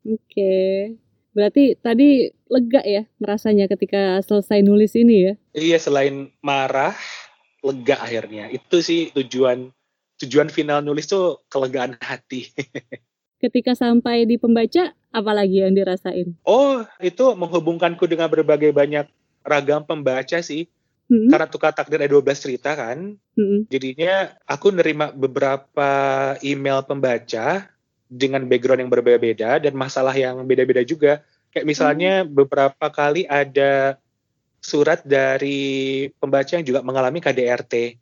Oke. 0.03 0.95
Berarti 1.33 1.73
tadi 1.81 2.29
lega 2.45 2.81
ya 2.85 3.03
merasanya 3.17 3.65
ketika 3.65 4.21
selesai 4.21 4.61
nulis 4.61 4.93
ini 4.93 5.15
ya. 5.27 5.33
Iya 5.57 5.77
selain 5.81 6.29
marah, 6.45 6.93
lega 7.65 7.97
akhirnya. 7.97 8.53
Itu 8.53 8.85
sih 8.85 9.09
tujuan 9.17 9.73
tujuan 10.21 10.53
final 10.53 10.85
nulis 10.85 11.09
tuh 11.09 11.41
kelegaan 11.49 11.97
hati. 11.97 12.53
Ketika 13.43 13.75
sampai 13.75 14.23
di 14.23 14.39
pembaca 14.39 14.95
apalagi 15.11 15.67
yang 15.67 15.75
dirasain? 15.75 16.39
Oh, 16.47 16.79
itu 17.03 17.35
menghubungkanku 17.35 18.07
dengan 18.07 18.31
berbagai 18.31 18.71
banyak 18.71 19.03
ragam 19.43 19.83
pembaca 19.83 20.39
sih. 20.39 20.71
Hmm. 21.11 21.27
Karena 21.27 21.51
Tukar 21.51 21.75
Takdir 21.75 21.99
ada 21.99 22.07
12 22.07 22.39
cerita 22.39 22.71
kan. 22.71 23.19
Hmm. 23.35 23.67
Jadinya 23.67 24.31
aku 24.47 24.71
nerima 24.71 25.11
beberapa 25.11 25.91
email 26.39 26.87
pembaca 26.87 27.67
dengan 28.13 28.45
background 28.45 28.85
yang 28.85 28.91
berbeda-beda 28.93 29.57
dan 29.57 29.73
masalah 29.73 30.13
yang 30.13 30.37
beda-beda 30.45 30.85
juga. 30.85 31.25
Kayak 31.49 31.65
misalnya 31.65 32.13
beberapa 32.25 32.85
kali 32.93 33.25
ada 33.25 33.97
surat 34.61 35.01
dari 35.01 36.07
pembaca 36.21 36.53
yang 36.53 36.65
juga 36.65 36.85
mengalami 36.85 37.19
KDRT. 37.19 37.97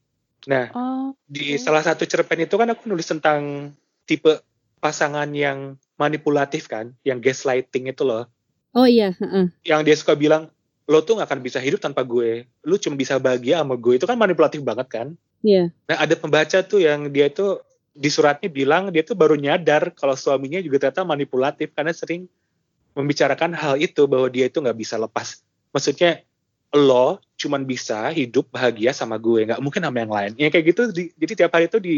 Nah, 0.52 0.72
Oh. 0.76 1.16
di 1.26 1.56
Oke. 1.56 1.64
salah 1.64 1.82
satu 1.82 2.04
cerpen 2.04 2.44
itu 2.44 2.56
kan 2.60 2.70
aku 2.70 2.92
nulis 2.92 3.08
tentang 3.08 3.72
tipe 4.06 4.44
pasangan 4.84 5.30
yang 5.32 5.78
manipulatif 5.96 6.68
kan, 6.68 6.92
yang 7.06 7.22
gaslighting 7.22 7.88
itu 7.88 8.04
loh. 8.04 8.28
Oh 8.74 8.88
iya, 8.88 9.14
heeh. 9.16 9.52
Yang 9.68 9.82
dia 9.86 9.96
suka 9.96 10.14
bilang, 10.18 10.50
lo 10.90 11.04
tuh 11.06 11.22
gak 11.22 11.30
akan 11.30 11.42
bisa 11.46 11.62
hidup 11.62 11.80
tanpa 11.80 12.02
gue. 12.02 12.50
Lu 12.66 12.76
cuma 12.82 12.98
bisa 12.98 13.22
bahagia 13.22 13.62
sama 13.62 13.78
gue. 13.78 14.00
Itu 14.02 14.10
kan 14.10 14.18
manipulatif 14.18 14.64
banget 14.66 14.88
kan. 14.90 15.08
Iya. 15.46 15.70
Nah 15.90 15.98
ada 15.98 16.16
pembaca 16.18 16.58
tuh 16.66 16.82
yang 16.82 17.10
dia 17.10 17.30
itu 17.30 17.62
di 17.92 18.08
suratnya 18.08 18.48
bilang 18.48 18.88
dia 18.90 19.04
tuh 19.04 19.20
baru 19.20 19.36
nyadar 19.36 19.92
kalau 19.92 20.16
suaminya 20.16 20.64
juga 20.64 20.88
ternyata 20.88 21.04
manipulatif 21.04 21.76
karena 21.76 21.92
sering 21.92 22.28
membicarakan 22.96 23.56
hal 23.56 23.80
itu 23.80 24.08
bahwa 24.08 24.28
dia 24.32 24.48
itu 24.48 24.60
nggak 24.60 24.80
bisa 24.80 24.96
lepas. 25.00 25.44
Maksudnya 25.72 26.24
lo 26.72 27.20
cuman 27.36 27.68
bisa 27.68 28.12
hidup 28.16 28.48
bahagia 28.52 28.96
sama 28.96 29.20
gue, 29.20 29.48
nggak 29.48 29.60
mungkin 29.60 29.84
sama 29.84 29.98
yang 30.00 30.12
lain. 30.12 30.32
Ya 30.40 30.48
kayak 30.48 30.66
gitu. 30.72 30.82
di- 30.92 31.12
jadi 31.20 31.34
tiap 31.44 31.52
hari 31.56 31.68
itu 31.68 31.80
di, 31.84 31.96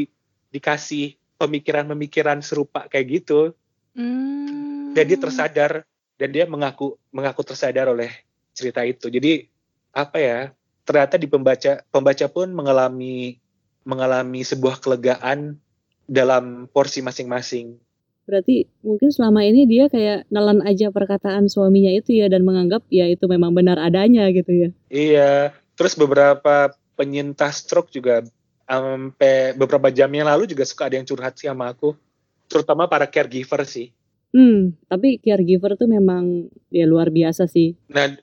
dikasih 0.54 1.18
pemikiran-pemikiran 1.38 2.42
serupa 2.42 2.86
kayak 2.90 3.22
gitu. 3.22 3.54
Hmm. 3.94 4.94
Dan 4.98 5.04
dia 5.10 5.18
tersadar 5.18 5.86
dan 6.18 6.30
dia 6.30 6.46
mengaku 6.50 6.98
mengaku 7.10 7.42
tersadar 7.46 7.90
oleh 7.90 8.10
cerita 8.54 8.82
itu. 8.86 9.10
Jadi 9.10 9.50
apa 9.94 10.18
ya? 10.18 10.40
Ternyata 10.84 11.16
di 11.22 11.30
pembaca 11.30 11.82
pembaca 11.90 12.26
pun 12.30 12.50
mengalami 12.54 13.38
mengalami 13.84 14.42
sebuah 14.42 14.80
kelegaan 14.80 15.60
dalam 16.08 16.68
porsi 16.72 17.00
masing-masing. 17.00 17.80
Berarti 18.24 18.72
mungkin 18.80 19.12
selama 19.12 19.44
ini 19.44 19.68
dia 19.68 19.92
kayak 19.92 20.32
nelan 20.32 20.64
aja 20.64 20.88
perkataan 20.96 21.52
suaminya 21.52 21.92
itu 21.92 22.16
ya 22.16 22.32
dan 22.32 22.48
menganggap 22.48 22.88
ya 22.88 23.12
itu 23.12 23.28
memang 23.28 23.52
benar 23.52 23.76
adanya 23.80 24.32
gitu 24.32 24.52
ya. 24.52 24.70
Iya. 24.88 25.52
Terus 25.76 26.00
beberapa 26.00 26.72
penyintas 26.96 27.68
stroke 27.68 27.92
juga 27.92 28.24
sampai 28.64 29.52
beberapa 29.60 29.92
jam 29.92 30.08
yang 30.16 30.32
lalu 30.32 30.48
juga 30.48 30.64
suka 30.64 30.88
ada 30.88 30.96
yang 30.96 31.08
curhat 31.08 31.36
sih 31.36 31.52
sama 31.52 31.76
aku. 31.76 32.00
Terutama 32.48 32.88
para 32.88 33.12
caregiver 33.12 33.68
sih. 33.68 33.92
Hmm, 34.34 34.74
tapi 34.90 35.22
caregiver 35.22 35.78
tuh 35.78 35.86
memang 35.86 36.50
ya 36.74 36.88
luar 36.88 37.14
biasa 37.14 37.46
sih. 37.46 37.78
Nah, 37.92 38.18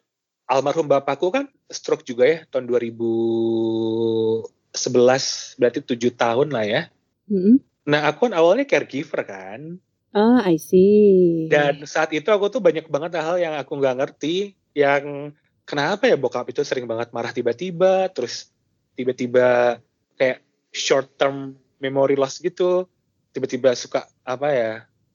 almarhum 0.49 0.88
bapakku 0.88 1.31
kan 1.31 1.47
stroke 1.71 2.03
juga 2.03 2.27
ya 2.27 2.43
tahun 2.51 2.66
2011 2.66 5.55
berarti 5.61 5.79
tujuh 5.87 6.11
tahun 6.16 6.51
lah 6.51 6.64
ya. 6.66 6.83
Mm-mm. 7.31 7.62
Nah, 7.88 8.11
aku 8.11 8.29
kan 8.29 8.35
awalnya 8.37 8.69
caregiver 8.69 9.25
kan. 9.25 9.81
Ah, 10.11 10.43
I 10.43 10.59
see. 10.59 11.47
Dan 11.47 11.87
saat 11.87 12.11
itu 12.11 12.27
aku 12.29 12.51
tuh 12.51 12.59
banyak 12.59 12.90
banget 12.90 13.16
hal 13.23 13.38
yang 13.38 13.55
aku 13.57 13.79
nggak 13.79 13.97
ngerti. 14.03 14.59
Yang 14.75 15.35
kenapa 15.64 16.11
ya 16.11 16.19
bokap 16.19 16.51
itu 16.51 16.66
sering 16.66 16.85
banget 16.90 17.14
marah 17.14 17.31
tiba-tiba. 17.31 18.11
Terus 18.11 18.51
tiba-tiba 18.99 19.79
kayak 20.19 20.43
short 20.75 21.14
term 21.14 21.55
memory 21.79 22.19
loss 22.19 22.43
gitu. 22.43 22.90
Tiba-tiba 23.31 23.73
suka 23.79 24.05
apa 24.27 24.49
ya. 24.51 24.73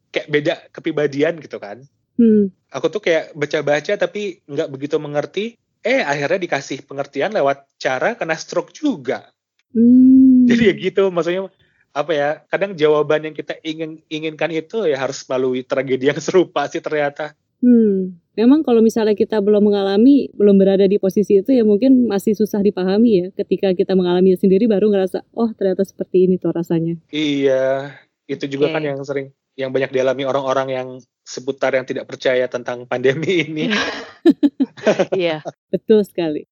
Kayak 0.10 0.28
beda 0.32 0.54
kepribadian 0.71 1.43
gitu 1.43 1.60
kan. 1.60 1.84
Hmm, 2.15 2.47
Aku 2.71 2.88
tuh 2.88 3.04
kayak 3.04 3.36
baca-baca 3.36 3.93
tapi 3.99 4.39
nggak 4.47 4.71
begitu 4.71 4.95
mengerti. 4.95 5.45
Eh 5.84 5.99
akhirnya 6.01 6.39
dikasih 6.39 6.88
pengertian 6.88 7.36
lewat 7.36 7.67
cara 7.78 8.15
kena 8.15 8.39
stroke 8.39 8.71
juga. 8.71 9.28
hmm. 9.75 10.47
Jadi 10.47 10.63
ya 10.71 10.73
gitu 10.80 11.04
maksudnya 11.12 11.51
apa 11.95 12.12
ya 12.12 12.29
kadang 12.51 12.75
jawaban 12.75 13.31
yang 13.31 13.36
kita 13.36 13.55
ingin 13.63 14.03
inginkan 14.12 14.51
itu 14.51 14.84
ya 14.84 14.99
harus 14.99 15.23
melalui 15.31 15.63
tragedi 15.63 16.12
yang 16.12 16.19
serupa 16.19 16.67
sih 16.67 16.84
ternyata 16.84 17.34
Hmm, 17.65 18.19
memang 18.38 18.62
kalau 18.62 18.84
misalnya 18.84 19.17
kita 19.17 19.41
belum 19.41 19.71
mengalami, 19.71 20.29
belum 20.38 20.60
berada 20.60 20.86
di 20.86 21.01
posisi 21.01 21.41
itu 21.41 21.49
ya 21.49 21.65
mungkin 21.65 22.05
masih 22.05 22.38
susah 22.38 22.62
dipahami 22.62 23.10
ya. 23.10 23.25
Ketika 23.34 23.73
kita 23.73 23.97
mengalami 23.97 24.38
sendiri 24.38 24.69
baru 24.69 24.91
ngerasa, 24.93 25.25
oh 25.34 25.49
ternyata 25.55 25.81
seperti 25.81 26.29
ini 26.29 26.36
tuh 26.38 26.53
rasanya. 26.53 26.99
iya 27.10 27.95
itu 28.29 28.45
juga 28.45 28.69
Oke. 28.69 28.73
kan 28.77 28.84
yang 28.86 28.99
sering 29.01 29.34
yang 29.58 29.73
banyak 29.73 29.89
dialami 29.89 30.29
orang-orang 30.29 30.67
yang 30.69 30.88
seputar 31.25 31.73
yang 31.73 31.88
tidak 31.88 32.05
percaya 32.05 32.45
tentang 32.45 32.86
pandemi 32.86 33.45
ini 33.49 33.71
Iya. 35.17 35.41
Betul 35.73 36.05
sekali. 36.05 36.45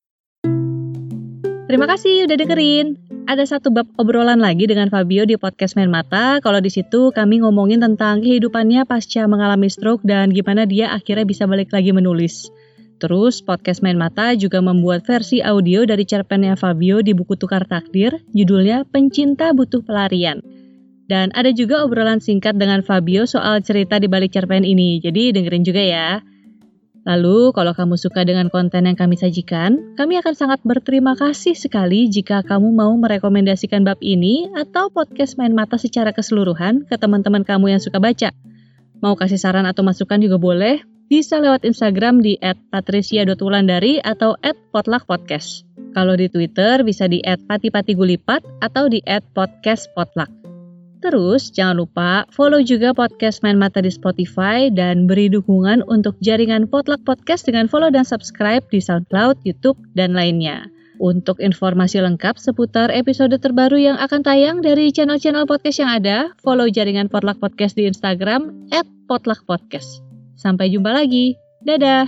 Terima 1.70 1.86
kasih 1.86 2.26
udah 2.26 2.38
dengerin. 2.38 3.13
Ada 3.24 3.56
satu 3.56 3.72
bab 3.72 3.88
obrolan 3.96 4.44
lagi 4.44 4.68
dengan 4.68 4.92
Fabio 4.92 5.24
di 5.24 5.40
podcast 5.40 5.80
Main 5.80 5.88
Mata. 5.88 6.44
Kalau 6.44 6.60
di 6.60 6.68
situ 6.68 7.08
kami 7.16 7.40
ngomongin 7.40 7.80
tentang 7.80 8.20
kehidupannya 8.20 8.84
pasca 8.84 9.24
mengalami 9.32 9.72
stroke 9.72 10.04
dan 10.04 10.36
gimana 10.36 10.68
dia 10.68 10.92
akhirnya 10.92 11.24
bisa 11.24 11.48
balik 11.48 11.72
lagi 11.72 11.96
menulis. 11.96 12.52
Terus 13.00 13.40
podcast 13.40 13.80
Main 13.80 13.96
Mata 13.96 14.36
juga 14.36 14.60
membuat 14.60 15.08
versi 15.08 15.40
audio 15.40 15.88
dari 15.88 16.04
cerpennya 16.04 16.60
Fabio 16.60 17.00
di 17.00 17.16
buku 17.16 17.40
Tukar 17.40 17.64
Takdir, 17.64 18.20
judulnya 18.36 18.84
Pencinta 18.92 19.56
Butuh 19.56 19.88
Pelarian. 19.88 20.44
Dan 21.08 21.32
ada 21.32 21.56
juga 21.56 21.88
obrolan 21.88 22.20
singkat 22.20 22.60
dengan 22.60 22.84
Fabio 22.84 23.24
soal 23.24 23.64
cerita 23.64 24.04
di 24.04 24.12
balik 24.12 24.36
cerpen 24.36 24.68
ini, 24.68 25.00
jadi 25.00 25.32
dengerin 25.32 25.64
juga 25.64 25.80
ya. 25.80 26.10
Lalu, 27.04 27.52
kalau 27.52 27.76
kamu 27.76 28.00
suka 28.00 28.24
dengan 28.24 28.48
konten 28.48 28.88
yang 28.88 28.96
kami 28.96 29.20
sajikan, 29.20 29.96
kami 30.00 30.16
akan 30.24 30.34
sangat 30.40 30.64
berterima 30.64 31.20
kasih 31.20 31.52
sekali 31.52 32.08
jika 32.08 32.40
kamu 32.48 32.72
mau 32.72 32.96
merekomendasikan 32.96 33.84
bab 33.84 34.00
ini 34.00 34.48
atau 34.56 34.88
podcast 34.88 35.36
Main 35.36 35.52
Mata 35.52 35.76
secara 35.76 36.16
keseluruhan 36.16 36.88
ke 36.88 36.96
teman-teman 36.96 37.44
kamu 37.44 37.76
yang 37.76 37.82
suka 37.84 38.00
baca. 38.00 38.32
Mau 39.04 39.20
kasih 39.20 39.36
saran 39.36 39.68
atau 39.68 39.84
masukan 39.84 40.16
juga 40.24 40.40
boleh, 40.40 40.80
bisa 41.12 41.44
lewat 41.44 41.68
Instagram 41.68 42.24
di 42.24 42.40
@patricia.wulandari 42.72 44.00
atau 44.00 44.40
@potluckpodcast. 44.72 45.68
Kalau 45.92 46.16
di 46.16 46.32
Twitter 46.32 46.88
bisa 46.88 47.12
di 47.12 47.20
@patipatigulipat 47.20 48.64
atau 48.64 48.88
di 48.88 49.04
@podcastpotluck. 49.36 50.43
Terus, 51.04 51.52
jangan 51.52 51.84
lupa 51.84 52.24
follow 52.32 52.64
juga 52.64 52.96
podcast 52.96 53.44
Main 53.44 53.60
Mata 53.60 53.84
di 53.84 53.92
Spotify 53.92 54.72
dan 54.72 55.04
beri 55.04 55.28
dukungan 55.28 55.84
untuk 55.92 56.16
jaringan 56.24 56.64
Potluck 56.72 57.04
Podcast 57.04 57.44
dengan 57.44 57.68
follow 57.68 57.92
dan 57.92 58.08
subscribe 58.08 58.64
di 58.72 58.80
SoundCloud, 58.80 59.44
YouTube, 59.44 59.76
dan 60.00 60.16
lainnya. 60.16 60.64
Untuk 61.04 61.44
informasi 61.44 62.00
lengkap 62.00 62.40
seputar 62.40 62.88
episode 62.88 63.36
terbaru 63.36 63.76
yang 63.76 64.00
akan 64.00 64.24
tayang 64.24 64.64
dari 64.64 64.96
channel-channel 64.96 65.44
podcast 65.44 65.84
yang 65.84 65.92
ada, 65.92 66.32
follow 66.40 66.72
jaringan 66.72 67.12
Potluck 67.12 67.44
Podcast 67.44 67.76
di 67.76 67.84
Instagram 67.84 68.72
@potluckpodcast. 69.12 70.00
Sampai 70.40 70.72
jumpa 70.72 70.96
lagi. 70.96 71.36
Dadah. 71.68 72.08